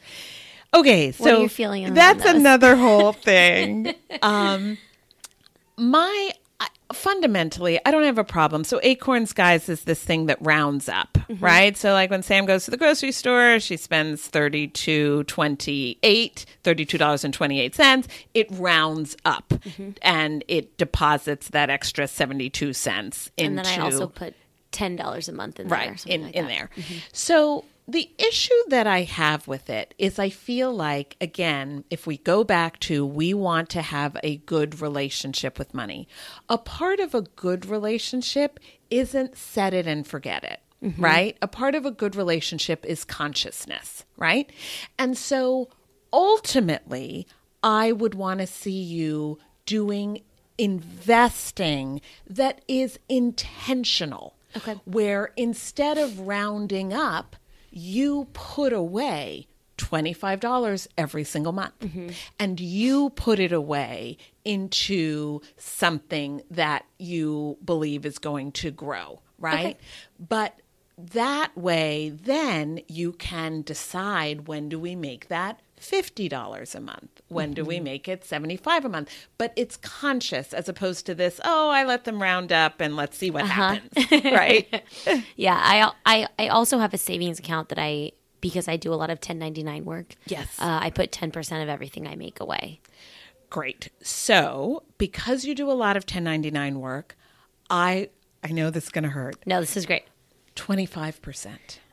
[0.74, 3.94] Okay, so What are you feeling that's another whole thing.
[4.22, 4.78] um,
[5.76, 8.62] my I- fundamentally, I don't have a problem.
[8.64, 11.44] So Acorns, guys, is this thing that rounds up, Mm-hmm.
[11.44, 11.76] right?
[11.76, 16.44] So like when Sam goes to the grocery store, she spends thirty two twenty eight,
[16.62, 18.08] thirty two dollars and twenty eight cents.
[18.34, 19.90] It rounds up, Mm-hmm.
[20.02, 23.48] and it deposits that extra seventy two cents into.
[23.48, 24.34] and then i also put
[24.72, 26.50] $10 a month in there or right something in, like in that.
[26.70, 26.92] Mm-hmm.
[26.94, 32.06] there so the issue that i have with it is i feel like again if
[32.06, 36.08] we go back to we want to have a good relationship with money
[36.48, 38.58] a part of a good relationship
[38.90, 41.00] isn't set it and forget it Mm-hmm.
[41.04, 44.50] right a part of a good relationship is consciousness right
[44.98, 45.68] and so
[46.12, 47.24] ultimately
[47.62, 50.22] i would want to see you doing
[50.58, 54.74] investing that is intentional Okay.
[54.84, 57.36] where instead of rounding up,
[57.72, 59.48] you put away
[59.78, 61.74] $25 every single month
[62.38, 69.76] and you put it away into something that you believe is going to grow, right?
[69.76, 69.76] Okay.
[70.20, 70.54] But
[70.98, 77.20] that way, then you can decide when do we make that $50 a month?
[77.28, 79.10] When do we make it 75 a month?
[79.36, 83.16] But it's conscious as opposed to this, oh, I let them round up and let's
[83.18, 83.92] see what happens,
[84.24, 84.82] right?
[85.36, 88.96] Yeah, I, I I also have a savings account that I because I do a
[88.96, 90.14] lot of 1099 work.
[90.26, 90.48] Yes.
[90.58, 92.80] Uh, I put 10% of everything I make away.
[93.50, 93.88] Great.
[94.02, 97.16] So, because you do a lot of 1099 work,
[97.70, 98.08] I
[98.42, 99.36] I know this is going to hurt.
[99.46, 100.04] No, this is great.
[100.56, 101.46] 25%.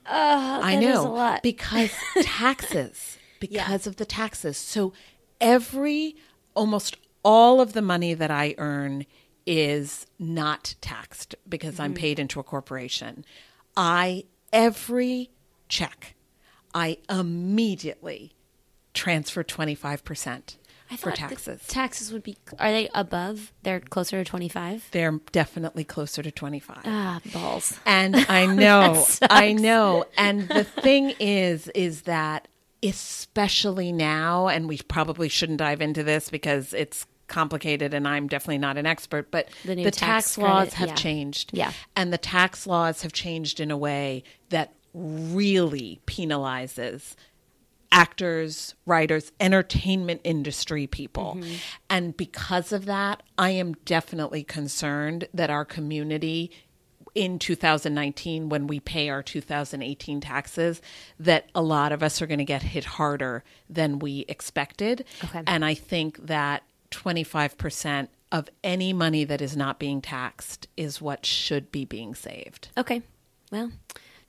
[0.06, 1.44] Uh, I know is a lot.
[1.44, 1.92] because
[2.24, 4.58] taxes, because of the taxes.
[4.58, 4.94] So
[5.42, 6.16] every
[6.56, 9.06] almost all of the money that I earn
[9.46, 12.02] is not taxed because I'm Mm-hmm.
[12.02, 13.26] paid into a corporation.
[13.76, 14.24] I
[14.54, 15.30] every
[15.68, 16.16] check
[16.74, 18.34] I immediately
[18.94, 20.56] transfer 25%
[20.92, 21.66] I for taxes.
[21.68, 22.36] taxes would be.
[22.58, 23.54] Are they above?
[23.62, 24.88] They're closer to 25.
[24.92, 26.80] They're definitely closer to 25.
[26.86, 27.80] Ah, balls.
[27.86, 29.06] And I know.
[29.30, 30.06] I know.
[30.18, 32.48] And the thing is, is that
[32.84, 38.58] especially now, and we probably shouldn't dive into this because it's complicated and I'm definitely
[38.58, 40.96] not an expert, but The the, tax, tax laws credit, have yeah.
[40.96, 41.52] changed.
[41.54, 41.72] Yeah.
[41.96, 47.16] And the tax laws have changed in a way that really penalizes
[47.92, 51.38] actors, writers, entertainment industry people.
[51.40, 51.56] Mm-hmm.
[51.90, 56.52] And because of that, I am definitely concerned that our community
[57.16, 60.82] in 2019 when we pay our 2018 taxes
[61.20, 65.06] that a lot of us are going to get hit harder than we expected.
[65.24, 65.44] Okay.
[65.48, 71.26] And I think that 25% of any money that is not being taxed is what
[71.26, 72.70] should be being saved.
[72.78, 73.02] Okay.
[73.52, 73.72] Well,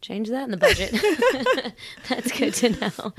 [0.01, 0.95] change that in the budget.
[2.09, 3.13] That's good to know.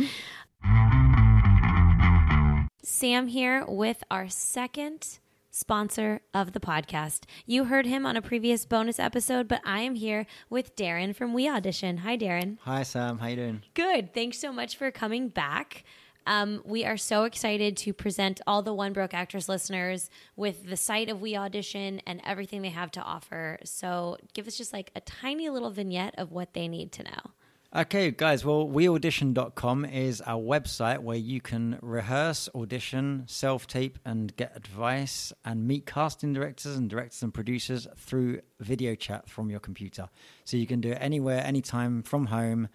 [2.84, 5.20] Sam here with our second
[5.51, 7.25] sponsor of the podcast.
[7.45, 11.33] You heard him on a previous bonus episode, but I am here with Darren from
[11.33, 11.97] We Audition.
[11.97, 12.57] Hi, Darren.
[12.61, 13.61] Hi Sam, how you doing?
[13.73, 14.13] Good.
[14.13, 15.83] Thanks so much for coming back.
[16.27, 20.77] Um, we are so excited to present all the One Broke Actress listeners with the
[20.77, 23.57] site of We Audition and everything they have to offer.
[23.63, 27.31] So give us just like a tiny little vignette of what they need to know.
[27.74, 34.36] Okay, guys, well, weaudition.com is our website where you can rehearse, audition, self tape, and
[34.36, 39.61] get advice and meet casting directors and directors and producers through video chat from your
[39.61, 40.09] computer.
[40.43, 42.67] So you can do it anywhere, anytime from home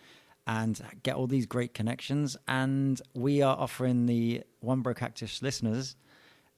[0.47, 2.39] and get all these great connections.
[2.49, 5.95] And we are offering the One Broke Actress listeners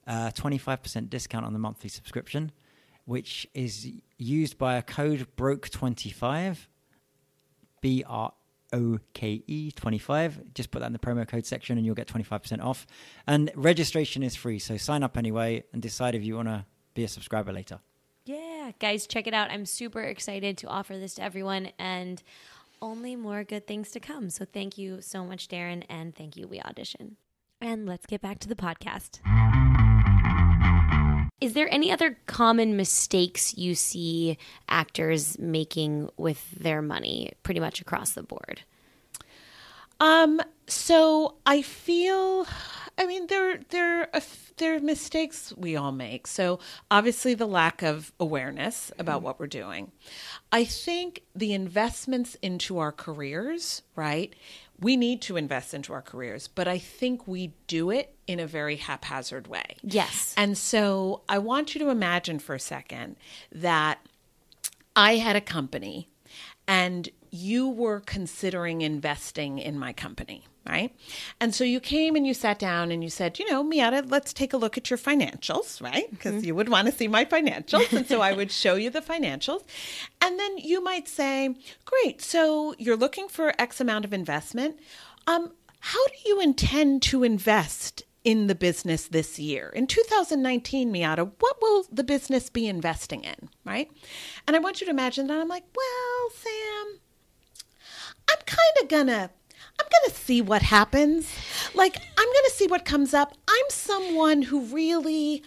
[0.06, 2.52] uh, 25% discount on the monthly subscription,
[3.04, 6.68] which is used by a code BROKE25
[7.80, 8.32] B R
[8.72, 10.54] O K E 25.
[10.54, 12.86] Just put that in the promo code section and you'll get 25% off.
[13.26, 14.58] And registration is free.
[14.58, 17.80] So sign up anyway and decide if you want to be a subscriber later.
[18.24, 19.50] Yeah, guys, check it out.
[19.50, 22.22] I'm super excited to offer this to everyone and
[22.82, 24.28] only more good things to come.
[24.30, 27.16] So thank you so much, Darren, and thank you, We Audition.
[27.60, 29.20] And let's get back to the podcast.
[31.40, 37.80] Is there any other common mistakes you see actors making with their money pretty much
[37.80, 38.62] across the board?
[40.00, 42.46] Um, so I feel,
[42.96, 44.20] I mean, there there are,
[44.58, 46.26] there are mistakes we all make.
[46.26, 46.60] So
[46.90, 49.90] obviously, the lack of awareness about what we're doing.
[50.52, 54.34] I think the investments into our careers, right?
[54.80, 58.46] We need to invest into our careers, but I think we do it in a
[58.46, 59.76] very haphazard way.
[59.82, 60.34] Yes.
[60.36, 63.16] And so I want you to imagine for a second
[63.50, 63.98] that
[64.94, 66.08] I had a company
[66.66, 70.94] and you were considering investing in my company, right?
[71.40, 74.32] And so you came and you sat down and you said, you know, Miata, let's
[74.32, 76.10] take a look at your financials, right?
[76.10, 77.92] Because you would want to see my financials.
[77.92, 79.62] And so I would show you the financials.
[80.20, 84.78] And then you might say, great, so you're looking for X amount of investment.
[85.26, 89.72] Um, how do you intend to invest in the business this year?
[89.74, 93.90] In 2019, Miata, what will the business be investing in, right?
[94.46, 97.00] And I want you to imagine that I'm like, well, Sam,
[98.30, 99.30] I'm kind of gonna
[99.80, 101.30] I'm going to see what happens.
[101.74, 103.34] Like I'm going to see what comes up.
[103.48, 105.42] I'm someone who really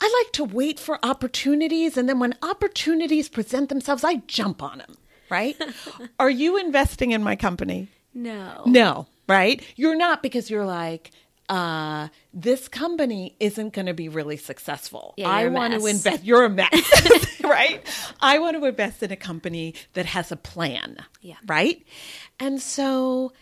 [0.00, 4.78] I like to wait for opportunities and then when opportunities present themselves, I jump on
[4.78, 4.96] them,
[5.30, 5.56] right?
[6.18, 7.88] Are you investing in my company?
[8.14, 8.62] No.
[8.66, 9.62] No, right?
[9.76, 11.12] You're not because you're like,
[11.48, 15.14] uh, this company isn't going to be really successful.
[15.16, 16.24] Yeah, I want to invest.
[16.24, 17.86] You're a mess, right?
[18.20, 20.96] I want to invest in a company that has a plan.
[21.20, 21.36] Yeah.
[21.46, 21.84] Right.
[22.40, 23.32] And so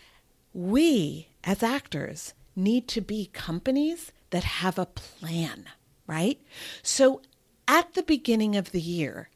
[0.53, 5.65] we as actors need to be companies that have a plan,
[6.07, 6.39] right?
[6.83, 7.21] So
[7.67, 9.29] at the beginning of the year,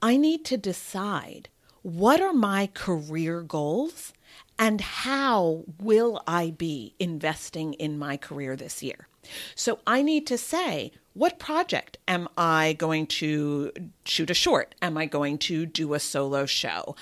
[0.00, 1.48] I need to decide
[1.82, 4.12] what are my career goals
[4.58, 9.08] and how will I be investing in my career this year?
[9.54, 13.72] So I need to say, what project am I going to
[14.04, 14.74] shoot a short?
[14.80, 16.96] Am I going to do a solo show?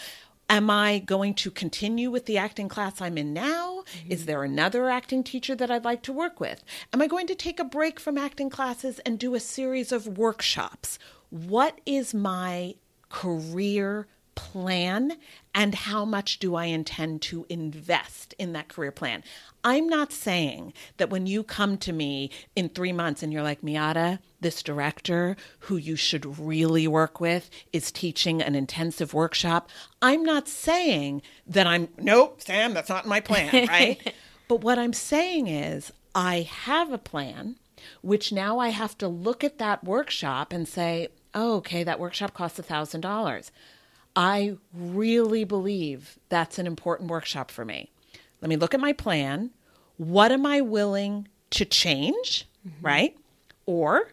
[0.50, 3.84] Am I going to continue with the acting class I'm in now?
[4.08, 4.26] Is mm-hmm.
[4.26, 6.64] there another acting teacher that I'd like to work with?
[6.92, 10.18] Am I going to take a break from acting classes and do a series of
[10.18, 10.98] workshops?
[11.30, 12.74] What is my
[13.10, 14.08] career
[14.40, 15.12] plan
[15.54, 19.22] and how much do I intend to invest in that career plan?
[19.62, 23.60] I'm not saying that when you come to me in three months and you're like,
[23.60, 29.68] Miata, this director who you should really work with is teaching an intensive workshop.
[30.00, 34.14] I'm not saying that I'm, nope, Sam, that's not my plan, right?
[34.48, 37.56] but what I'm saying is, I have a plan,
[38.00, 42.32] which now I have to look at that workshop and say, oh, okay, that workshop
[42.32, 43.50] costs $1,000.
[44.16, 47.90] I really believe that's an important workshop for me.
[48.40, 49.50] Let me look at my plan.
[49.96, 52.48] What am I willing to change?
[52.66, 52.86] Mm-hmm.
[52.86, 53.18] Right?
[53.66, 54.12] Or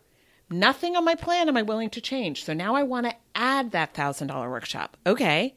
[0.50, 2.43] nothing on my plan am I willing to change.
[2.43, 4.98] So now I want to add that $1,000 workshop.
[5.06, 5.56] Okay.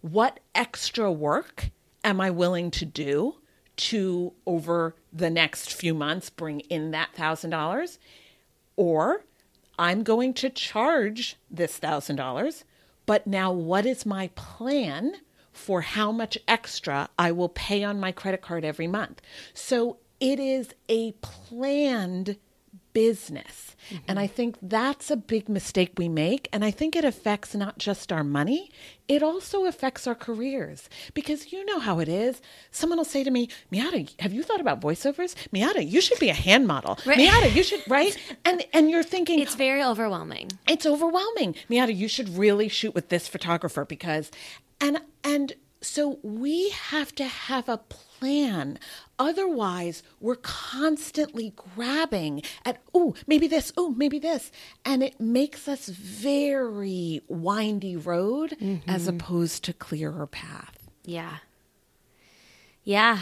[0.00, 1.70] What extra work
[2.02, 3.36] am I willing to do
[3.76, 7.98] to, over the next few months, bring in that $1,000?
[8.76, 9.24] Or
[9.78, 12.64] I'm going to charge this $1,000,
[13.12, 15.12] but now what is my plan
[15.52, 19.20] for how much extra I will pay on my credit card every month?
[19.52, 22.38] So it is a planned
[22.92, 23.76] business.
[24.06, 24.34] And I mm-hmm.
[24.34, 26.48] think that's a big mistake we make.
[26.52, 28.70] And I think it affects not just our money,
[29.08, 30.88] it also affects our careers.
[31.14, 32.40] Because you know how it is.
[32.70, 35.34] Someone will say to me, Miata, have you thought about voiceovers?
[35.52, 36.98] Miata, you should be a hand model.
[37.04, 37.18] Right.
[37.18, 38.16] Miata, you should, right?
[38.44, 40.50] And and you're thinking, It's very overwhelming.
[40.68, 41.56] it's overwhelming.
[41.68, 44.30] Miata, you should really shoot with this photographer because
[44.80, 48.78] and and so we have to have a plan.
[49.18, 54.50] Otherwise, we're constantly grabbing at oh, maybe this, oh, maybe this.
[54.84, 58.52] And it makes us very windy road
[58.86, 59.08] as mm-hmm.
[59.08, 60.88] opposed to clearer path.
[61.04, 61.38] Yeah.
[62.84, 63.18] Yeah.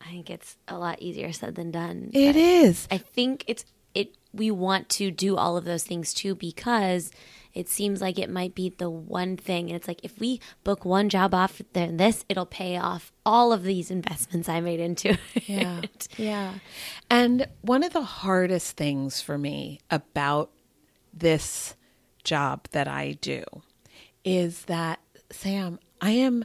[0.00, 2.10] I think it's a lot easier said than done.
[2.14, 2.88] It is.
[2.90, 7.10] I think it's it we want to do all of those things too because
[7.58, 10.84] it seems like it might be the one thing and it's like if we book
[10.84, 15.10] one job off then this it'll pay off all of these investments I made into
[15.34, 15.48] it.
[15.48, 15.80] Yeah.
[16.16, 16.54] Yeah.
[17.10, 20.50] And one of the hardest things for me about
[21.12, 21.74] this
[22.24, 23.42] job that I do
[24.24, 25.00] is that
[25.30, 26.44] Sam, I am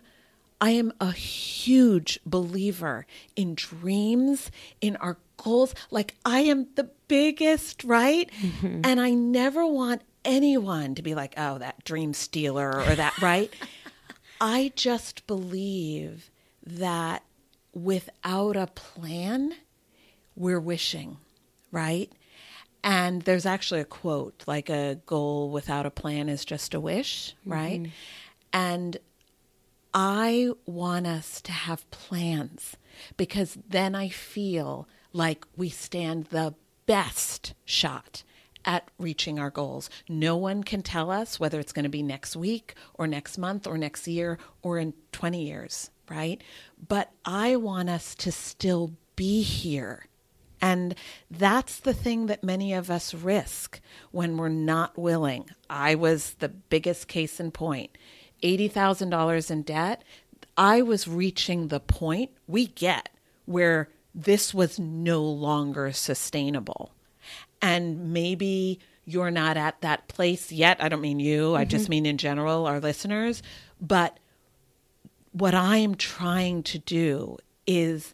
[0.60, 3.06] I am a huge believer
[3.36, 4.50] in dreams,
[4.80, 5.76] in our goals.
[5.92, 8.30] Like I am the biggest, right?
[8.42, 8.82] Mm-hmm.
[8.86, 13.54] And I never want anyone to be like, "Oh, that dream stealer" or that, right?
[14.42, 16.30] I just believe
[16.66, 17.24] that
[17.74, 19.54] without a plan,
[20.36, 21.18] we're wishing,
[21.72, 22.12] right?
[22.84, 27.36] And there's actually a quote like a goal without a plan is just a wish,
[27.42, 27.52] mm-hmm.
[27.52, 27.92] right?
[28.52, 28.98] And
[29.94, 32.76] I want us to have plans
[33.16, 36.56] because then I feel like we stand the
[36.86, 38.24] best shot
[38.66, 39.90] at reaching our goals.
[40.08, 43.68] No one can tell us whether it's going to be next week or next month
[43.68, 46.42] or next year or in 20 years, right?
[46.88, 50.08] But I want us to still be here.
[50.62, 50.96] And
[51.30, 55.50] that's the thing that many of us risk when we're not willing.
[55.70, 57.98] I was the biggest case in point.
[58.42, 60.04] $80,000 in debt.
[60.56, 63.10] I was reaching the point we get
[63.46, 66.93] where this was no longer sustainable.
[67.64, 70.78] And maybe you're not at that place yet.
[70.82, 71.70] I don't mean you, I mm-hmm.
[71.70, 73.42] just mean in general, our listeners.
[73.82, 74.20] But
[75.32, 78.14] what I am trying to do is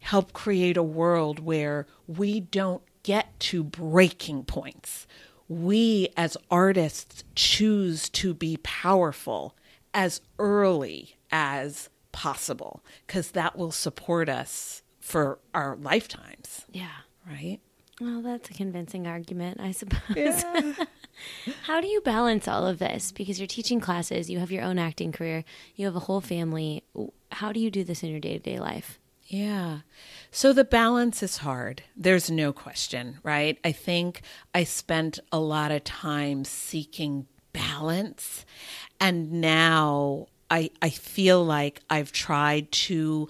[0.00, 5.06] help create a world where we don't get to breaking points.
[5.48, 9.56] We, as artists, choose to be powerful
[9.92, 16.88] as early as possible because that will support us for our lifetimes, Yeah.
[17.26, 17.58] right?
[18.00, 20.44] Well, that's a convincing argument, I suppose.
[21.64, 23.12] How do you balance all of this?
[23.12, 25.44] Because you're teaching classes, you have your own acting career,
[25.76, 26.82] you have a whole family.
[27.30, 28.98] How do you do this in your day to day life?
[29.26, 29.80] Yeah.
[30.30, 31.82] So the balance is hard.
[31.96, 33.58] There's no question, right?
[33.64, 34.22] I think
[34.54, 38.44] I spent a lot of time seeking balance.
[39.00, 43.28] And now I, I feel like I've tried to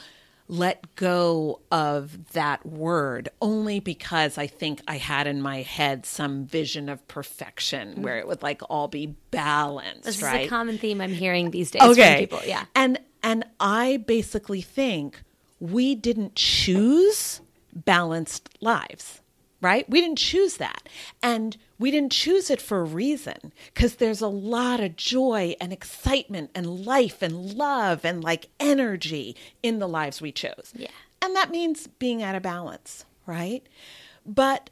[0.53, 6.44] let go of that word only because I think I had in my head some
[6.44, 8.03] vision of perfection mm-hmm.
[8.03, 10.05] where it would like all be balanced.
[10.05, 10.42] This right?
[10.42, 12.40] is a common theme I'm hearing these days from people.
[12.44, 12.66] Yeah.
[12.74, 15.22] And and I basically think
[15.59, 17.40] we didn't choose
[17.74, 19.22] balanced lives,
[19.62, 19.88] right?
[19.88, 20.88] We didn't choose that.
[21.22, 25.72] And we didn't choose it for a reason because there's a lot of joy and
[25.72, 30.72] excitement and life and love and like energy in the lives we chose.
[30.74, 30.88] Yeah.
[31.22, 33.66] And that means being out of balance, right?
[34.26, 34.70] But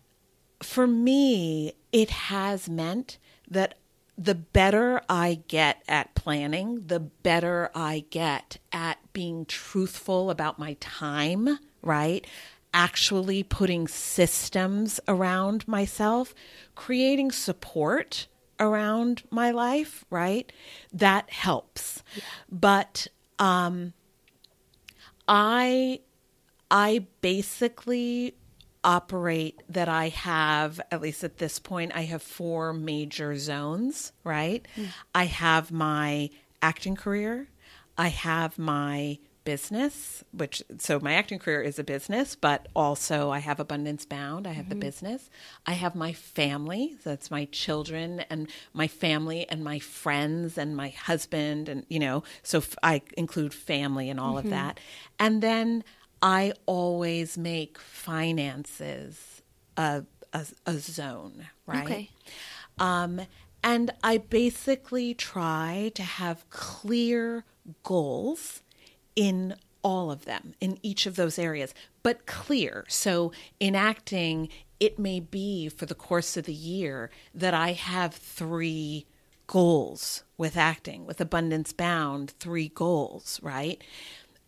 [0.63, 3.19] for me, it has meant
[3.49, 3.77] that
[4.19, 10.77] the better I get at planning, the better I get at being truthful about my
[10.79, 12.27] time, right?
[12.73, 16.35] Actually putting systems around myself,
[16.75, 18.27] creating support
[18.61, 20.53] around my life, right?
[20.93, 22.03] That helps.
[22.51, 23.09] But
[23.39, 23.93] um
[25.27, 26.01] I
[26.71, 28.35] I basically
[28.83, 34.67] operate that I have, at least at this point, I have four major zones, right?
[35.15, 36.31] I have my
[36.63, 37.49] acting career,
[37.99, 43.39] I have my business, which so my acting career is a business, but also I
[43.39, 45.31] have Abundance Bound, I have the business,
[45.67, 50.89] I have my family, that's my children and my family and my friends and my
[50.91, 54.81] husband, and you know, so f- I include family and all of that.
[55.19, 55.85] And then
[56.23, 59.43] I always make finances
[59.77, 61.85] a, a, a zone, right?
[61.85, 62.11] Okay.
[62.79, 63.23] Um,
[63.63, 67.45] and I basically try to have clear
[67.83, 68.63] goals
[69.21, 72.87] in all of them, in each of those areas, but clear.
[72.89, 74.49] So in acting,
[74.81, 79.05] it may be for the course of the year that I have three
[79.47, 83.85] goals with acting, with Abundance Bound, three goals, right?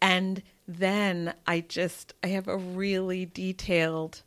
[0.01, 4.23] And then I just, I have a really detailed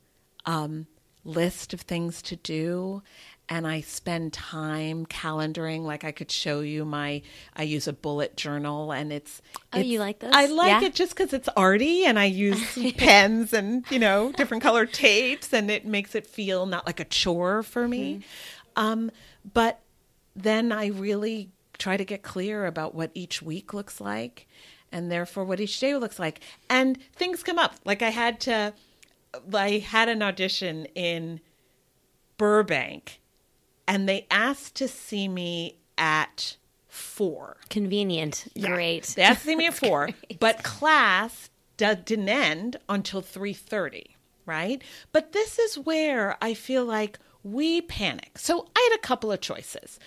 [0.46, 0.86] um,
[1.24, 3.02] list of things to do
[3.48, 5.82] and I spend time calendaring.
[5.84, 7.22] Like I could show you my,
[7.56, 9.42] I use a bullet journal, and it's.
[9.74, 10.32] Oh, it's- you like those?
[10.34, 10.88] I like Yeah?
[10.88, 15.54] it just because it's arty, and I use pens and you know different color tapes,
[15.54, 18.16] and it makes it feel not like a chore for me.
[18.16, 18.84] Mm-hmm.
[18.84, 19.12] Um,
[19.54, 19.80] but
[20.36, 24.48] then I really try to get clear about what each week looks like,
[24.92, 26.42] and therefore what each day looks like.
[26.70, 27.76] And things come up.
[27.86, 28.74] Like I had to,
[29.54, 31.42] I had an audition in
[32.38, 33.22] Burbank
[33.88, 36.58] and they asked to see me at
[36.88, 37.58] four.
[37.70, 38.48] Convenient.
[38.60, 39.04] Great.
[39.16, 40.10] They asked to see me at four,
[40.40, 44.16] but class d- didn't end until three thirty.
[44.46, 48.38] Right, but this is where I feel like we panic.
[48.38, 50.00] So I had a couple of choices.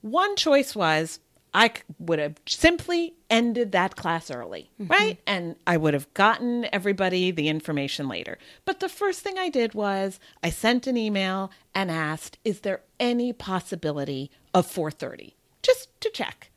[0.00, 1.20] One choice was
[1.56, 4.90] I would have simply ended that class early, mm-hmm.
[4.90, 5.20] right?
[5.24, 8.38] And I would have gotten everybody the information later.
[8.64, 12.80] But the first thing I did was I sent an email and asked, "Is there
[12.98, 16.50] any possibility of 4:30?" Just to check.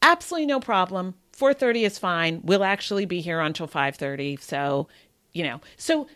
[0.00, 1.14] Absolutely no problem.
[1.32, 2.40] 4:30 is fine.
[2.44, 4.86] We'll actually be here until 5:30, so,
[5.32, 5.60] you know.
[5.76, 6.06] So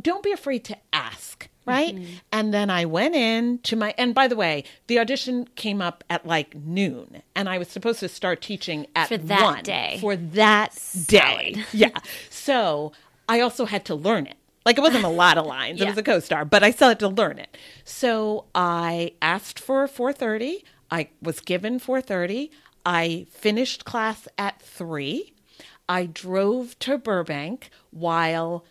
[0.00, 1.94] don't be afraid to ask, right?
[1.94, 2.14] Mm-hmm.
[2.32, 6.04] And then I went in to my and by the way, the audition came up
[6.10, 9.98] at like noon and I was supposed to start teaching at For that 1 day.
[10.00, 11.64] For that day.
[11.72, 11.98] Yeah.
[12.30, 12.92] So,
[13.28, 14.36] I also had to learn it.
[14.66, 15.80] Like it wasn't a lot of lines.
[15.80, 17.56] It was a co-star, but I still had to learn it.
[17.84, 20.62] So, I asked for 4:30.
[20.90, 22.50] I was given 4:30.
[22.84, 25.32] I finished class at 3.
[25.88, 28.64] I drove to Burbank while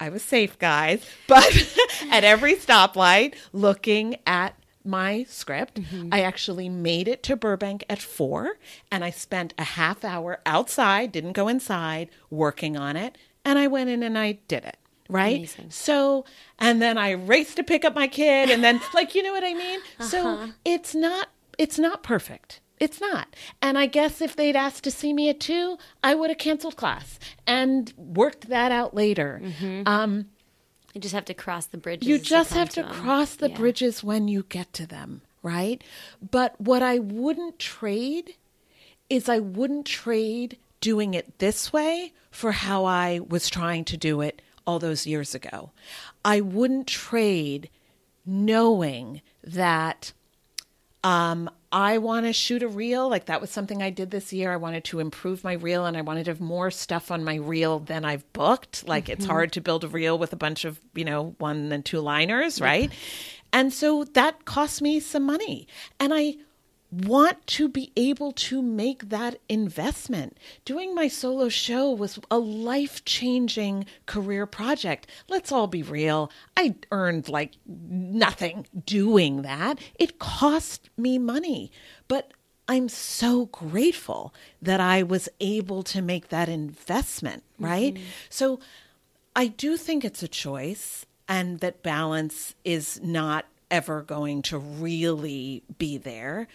[0.00, 1.76] I was safe, guys, but
[2.10, 5.80] at every stoplight looking at my script.
[5.80, 6.08] Mm-hmm.
[6.12, 8.58] I actually made it to Burbank at four
[8.90, 13.18] and I spent a half hour outside, didn't go inside, working on it.
[13.44, 14.78] And I went in and I did it.
[15.08, 15.36] Right.
[15.36, 15.70] Amazing.
[15.70, 16.24] So,
[16.58, 19.44] and then I raced to pick up my kid and then, like, you know what
[19.44, 19.80] I mean?
[20.00, 20.46] So uh-huh.
[20.64, 21.28] it's not,
[21.58, 22.60] it's not perfect.
[22.80, 23.36] It's not.
[23.60, 26.76] And I guess if they'd asked to see me at two, I would have canceled
[26.76, 29.40] class and worked that out later.
[29.86, 30.30] Um,
[30.94, 32.08] You just have to cross the bridges.
[32.08, 32.90] you just have to them.
[32.92, 33.56] cross the Yeah.
[33.56, 35.84] bridges when you get to them, right?
[36.30, 38.34] But what I wouldn't trade
[39.10, 44.22] is I wouldn't trade doing it this way for how I was trying to do
[44.22, 45.70] it all those years ago.
[46.24, 47.68] I wouldn't trade
[48.24, 50.12] knowing that
[51.02, 54.52] um, I want to shoot a reel, like that was something I did this year.
[54.52, 57.36] I wanted to improve my reel and I wanted to have more stuff on my
[57.36, 58.88] reel than I've booked.
[58.88, 59.30] Like it's mm-hmm.
[59.30, 62.60] hard to build a reel with a bunch of, you know, one and two liners,
[62.60, 62.90] right?
[63.52, 65.68] And so that cost me some money.
[66.00, 66.36] And I
[66.90, 70.36] want to be able to make that investment.
[70.64, 75.06] Doing my solo show was a life changing career project.
[75.28, 76.30] Let's all be real.
[76.56, 79.78] I earned like nothing doing that.
[79.98, 81.70] It cost me money,
[82.08, 82.32] but
[82.68, 87.64] I'm so grateful that I was able to make that investment, mm-hmm.
[87.64, 87.98] right?
[88.28, 88.60] So
[89.34, 95.62] I do think it's a choice and that balance is not ever going to really
[95.78, 96.48] be there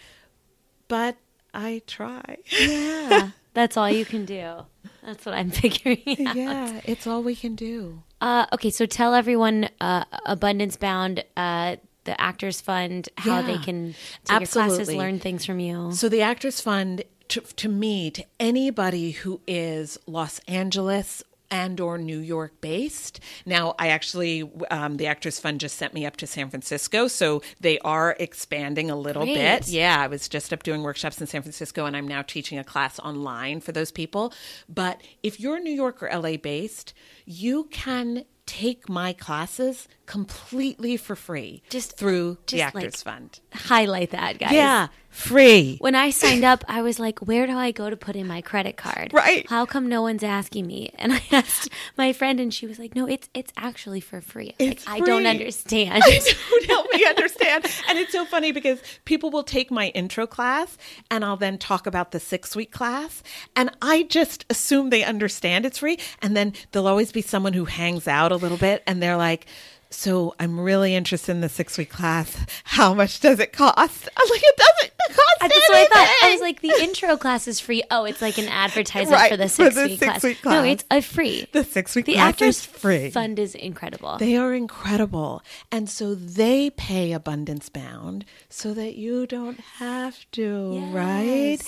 [0.88, 1.18] but
[1.54, 2.38] I try.
[2.60, 3.30] Yeah.
[3.54, 4.66] That's all you can do.
[5.04, 6.36] That's what I'm figuring out.
[6.36, 8.04] yeah, it's all we can do.
[8.20, 13.96] Uh, okay, so tell everyone uh, Abundance Bound, uh, the Actors Fund, how they can
[14.26, 14.98] take your classes, absolutely.
[14.98, 15.92] learn things from you.
[15.94, 21.98] So the Actors Fund to, to me, to anybody who is Los Angeles and or
[21.98, 23.20] New York based.
[23.46, 27.42] Now, I actually, um, the Actors Fund just sent me up to San Francisco, so
[27.60, 29.36] they are expanding a little Great.
[29.36, 29.68] bit.
[29.68, 32.64] Yeah, I was just up doing workshops in San Francisco, and I'm now teaching a
[32.64, 34.34] class online for those people.
[34.68, 36.94] But if you're New York or LA based,
[37.26, 43.40] you can take my classes completely for free Just- through the Actors like, Fund.
[43.54, 44.52] Highlight that, guys.
[44.52, 45.78] Yeah, free.
[45.80, 48.42] When I signed up, I was like, where do I go to put in my
[48.42, 49.12] credit card?
[49.14, 49.50] Right.
[49.50, 50.92] How come no one's asking me?
[51.00, 54.50] And I asked my friend, and she was like, no, it's it's actually for free.
[54.60, 55.28] I It's like, I don't free.
[55.28, 56.04] understand.
[56.04, 57.66] Don't help me understand.
[57.90, 60.78] And it's so funny because people will take my intro class
[61.10, 63.24] and I'll then talk about the six week class.
[63.56, 65.98] And I just assume they understand it's free.
[66.22, 69.48] And then there'll always be someone who hangs out a little bit and they're like,
[69.92, 72.46] so I'm really interested in the six week class.
[72.66, 74.10] How much does it cost?
[74.18, 76.20] I'm like, it doesn't cost That's what I thought.
[76.24, 77.82] I was like, the intro class is free.
[77.90, 80.22] Oh, it's like an advertisement Right, for the for six the week class.
[80.22, 81.48] six-week No, it's a free.
[81.54, 83.10] the six week The class Actors is free.
[83.12, 84.18] Fund is incredible.
[84.18, 85.42] They are incredible.
[85.72, 91.60] And so they pay abundance bound so that you don't have to, right?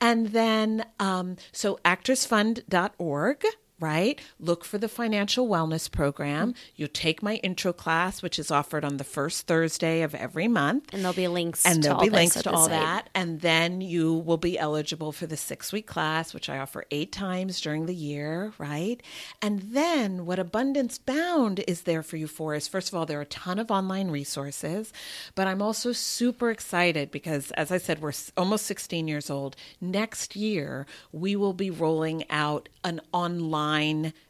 [0.00, 3.44] And then, um, so actorsfund.org.
[3.80, 4.20] Right?
[4.38, 6.54] Look for the financial wellness program.
[6.76, 10.92] You take my intro class, which is offered on the first Thursday of every month.
[10.92, 13.10] And there'll be links and to there'll all be links to all that.
[13.14, 17.12] And then you will be eligible for the six week class which i offer eight
[17.12, 19.02] times during the year right?
[19.42, 23.18] And then what abundance bound is there for you for is first of all there
[23.18, 24.92] are a ton of online resources
[25.34, 29.56] but i'm also super excited because as i said we're almost 16 years old.
[29.80, 33.63] Next year we will be rolling out an online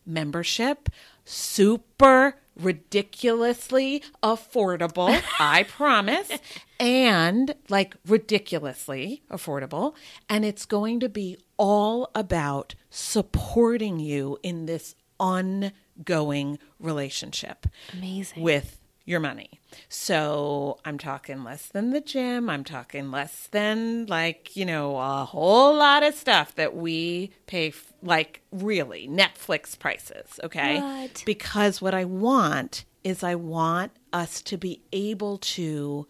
[0.07, 0.89] membership
[1.24, 6.30] super ridiculously affordable, I promise,
[6.78, 9.95] and like ridiculously affordable.
[10.28, 18.43] And it's going to be all about supporting you in this ongoing relationship Amazing.
[18.43, 19.61] with your money.
[19.89, 22.49] So I'm talking less than the gym.
[22.49, 27.69] I'm talking less than like, you know, a whole lot of stuff that we pay,
[27.69, 30.41] f- like really Netflix prices.
[30.43, 30.81] Okay.
[30.81, 31.23] What?
[31.27, 36.07] Because what I want is I want us to be able to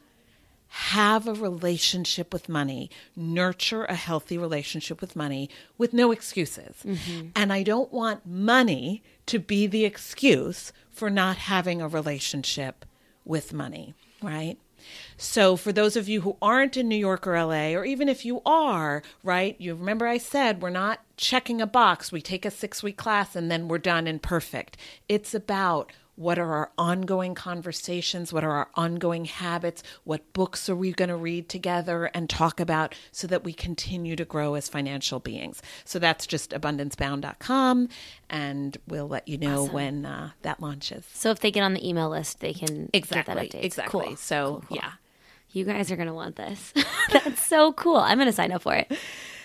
[0.76, 5.48] have a relationship with money, nurture a healthy relationship with money
[5.78, 6.74] with no excuses.
[6.84, 7.28] Mm-hmm.
[7.36, 12.84] And I don't want money to be the excuse for not having a relationship
[13.24, 14.58] with money, right?
[15.16, 18.24] So, for those of you who aren't in New York or LA, or even if
[18.24, 22.10] you are, right, you remember I said we're not checking a box.
[22.10, 24.76] We take a six week class and then we're done and perfect.
[25.08, 28.32] It's about what are our ongoing conversations?
[28.32, 29.82] What are our ongoing habits?
[30.04, 34.14] What books are we going to read together and talk about so that we continue
[34.16, 35.60] to grow as financial beings?
[35.84, 37.88] So that's just abundancebound.com,
[38.30, 41.04] and we'll let you know when uh, that launches.
[41.12, 43.34] so if they get on the email list, they can Exactly.
[43.34, 43.64] get that update.
[43.64, 44.06] Exactly.
[44.06, 44.16] Cool.
[44.16, 44.76] So, Cool, cool.
[44.76, 44.92] yeah.
[45.52, 46.72] You guys are going to want this.
[47.12, 47.96] That's so cool.
[47.96, 48.90] I'm going to sign up for it.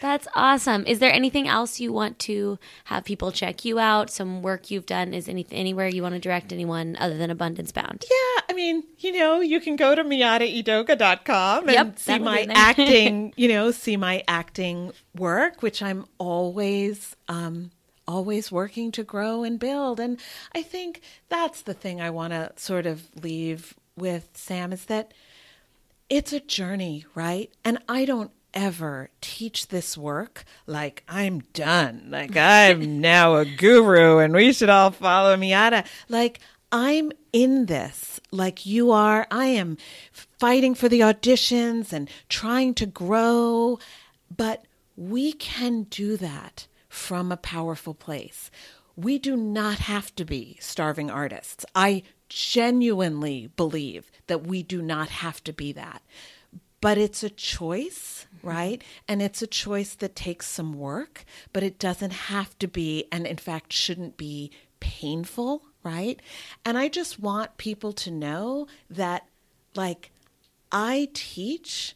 [0.01, 0.85] That's awesome.
[0.85, 4.09] Is there anything else you want to have people check you out?
[4.09, 5.13] Some work you've done?
[5.13, 8.05] Is any anywhere you want to direct anyone other than Abundance Bound?
[8.09, 12.31] Yeah, I mean, you know, you can go to miataedoga.com and Yep, see that will
[12.31, 17.71] be my acting, you know, see my acting work, which I'm always um
[18.07, 19.99] always working to grow and build.
[19.99, 20.19] And
[20.55, 25.13] I think that's the thing I want to sort of leave with Sam is that
[26.09, 27.51] it's a journey, right?
[27.63, 32.07] And I don't ever teach this work like I'm done.
[32.09, 35.85] Like I'm now a guru and we should all follow Miata.
[36.07, 36.39] Like
[36.71, 39.27] I'm in this like you are.
[39.31, 39.77] I am
[40.11, 43.79] fighting for the auditions and trying to grow,
[44.35, 48.51] but we can do that from a powerful place.
[48.95, 51.65] We do not have to be starving artists.
[51.73, 56.01] I genuinely believe that we do not have to be that.
[56.81, 58.83] But it's a choice, right?
[59.07, 63.25] And it's a choice that takes some work, but it doesn't have to be, and
[63.25, 66.21] in fact, shouldn't be painful, right?
[66.65, 69.27] And I just want people to know that,
[69.75, 70.11] like,
[70.71, 71.95] I teach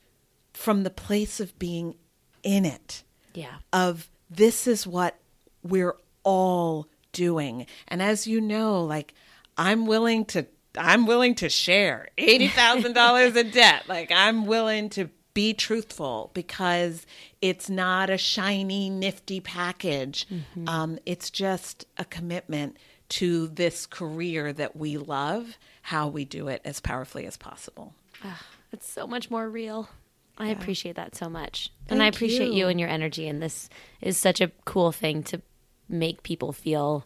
[0.53, 1.95] from the place of being
[2.43, 3.03] in it.
[3.33, 3.55] Yeah.
[3.71, 5.17] Of this is what
[5.63, 7.65] we're all doing.
[7.87, 9.13] And as you know, like
[9.57, 13.83] I'm willing to I'm willing to share $80,000 in debt.
[13.87, 17.05] Like I'm willing to be truthful because
[17.41, 20.27] it's not a shiny, nifty package.
[20.27, 20.69] Mm-hmm.
[20.69, 22.77] Um, it's just a commitment
[23.09, 27.93] to this career that we love, how we do it as powerfully as possible.
[28.23, 28.39] Oh,
[28.71, 29.89] it's so much more real.
[30.37, 30.53] I yeah.
[30.53, 31.71] appreciate that so much.
[31.87, 32.59] Thank and I appreciate you.
[32.59, 33.27] you and your energy.
[33.27, 33.69] And this
[34.01, 35.41] is such a cool thing to
[35.87, 37.05] make people feel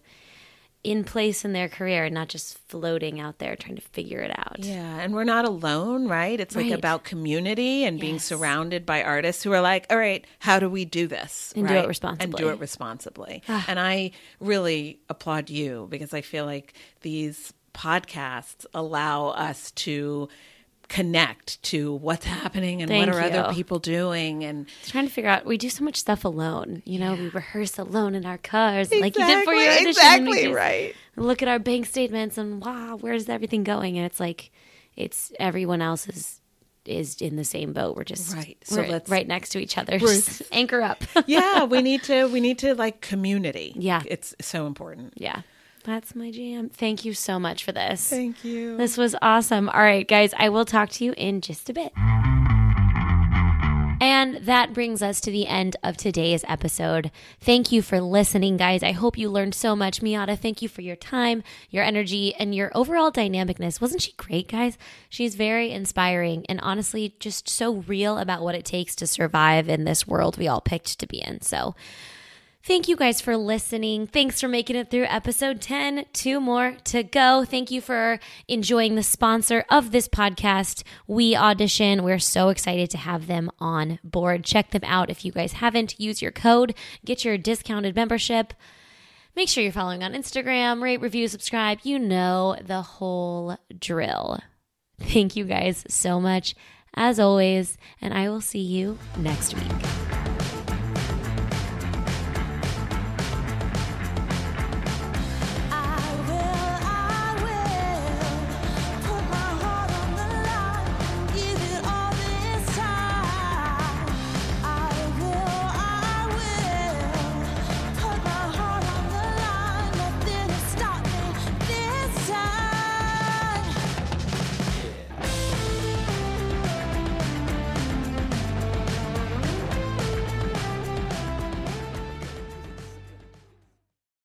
[0.88, 4.31] in place in their career and not just floating out there trying to figure it
[4.31, 4.59] out.
[4.59, 6.39] Yeah, and we're not alone, right?
[6.39, 8.01] It's like about community and yes.
[8.01, 11.65] being surrounded by artists who are like, "All right, how do we do this?" And
[11.65, 11.73] right?
[11.73, 12.23] do it responsibly.
[12.23, 13.43] And do it responsibly.
[13.49, 13.65] Ah.
[13.67, 20.29] And I really applaud you because I feel like these podcasts allow us to
[20.89, 23.35] connect to what's happening and Thank what are you.
[23.35, 26.97] other people doing and trying to figure out we do so much stuff alone you
[26.97, 27.23] know yeah.
[27.23, 30.95] we rehearse alone in our cars exactly, like you did for your audition exactly right.
[31.17, 33.97] look at our bank statements and wow where's everything going?
[33.97, 34.51] And it's like
[34.95, 36.41] it's everyone else is
[36.85, 37.97] is in the same boat.
[37.97, 39.99] We're just right so we're let's right next to each other.
[39.99, 41.03] just anchor up.
[41.25, 43.73] Yeah we need to we need to like community.
[43.75, 44.03] Yeah.
[44.05, 45.13] It's so important.
[45.15, 45.41] Yeah
[45.88, 46.67] that's my jam.
[46.67, 48.09] Thank you so much for this.
[48.09, 48.75] Thank you.
[48.75, 49.69] This was awesome.
[49.69, 51.93] All right, guys, I will talk to you in just a bit.
[53.99, 57.09] And that brings us to the end of today's episode.
[57.39, 58.83] Thank you for listening, guys.
[58.83, 60.01] I hope you learned so much.
[60.01, 63.79] Miata, thank you for your time, your energy, and your overall dynamicness.
[63.79, 64.77] Wasn't she great, guys?
[65.09, 69.85] She's very inspiring and honestly just so real about what it takes to survive in
[69.85, 71.41] this world we all picked to be in.
[71.41, 71.75] So,
[72.68, 74.07] Thank you guys for listening.
[74.07, 76.03] Thanks for making it through episode 10.
[76.11, 77.45] Two more to go.
[77.45, 82.03] Thank you for enjoying the sponsor of this podcast, We Audition.
[82.03, 84.43] We're so excited to have them on board.
[84.43, 85.97] Check them out if you guys haven't.
[85.97, 88.53] Use your code, get your discounted membership.
[89.34, 91.80] Make sure you're following on Instagram, rate, review, subscribe.
[91.84, 94.41] You know the whole drill.
[94.99, 96.53] Thank you guys so much,
[96.93, 100.07] as always, and I will see you next week.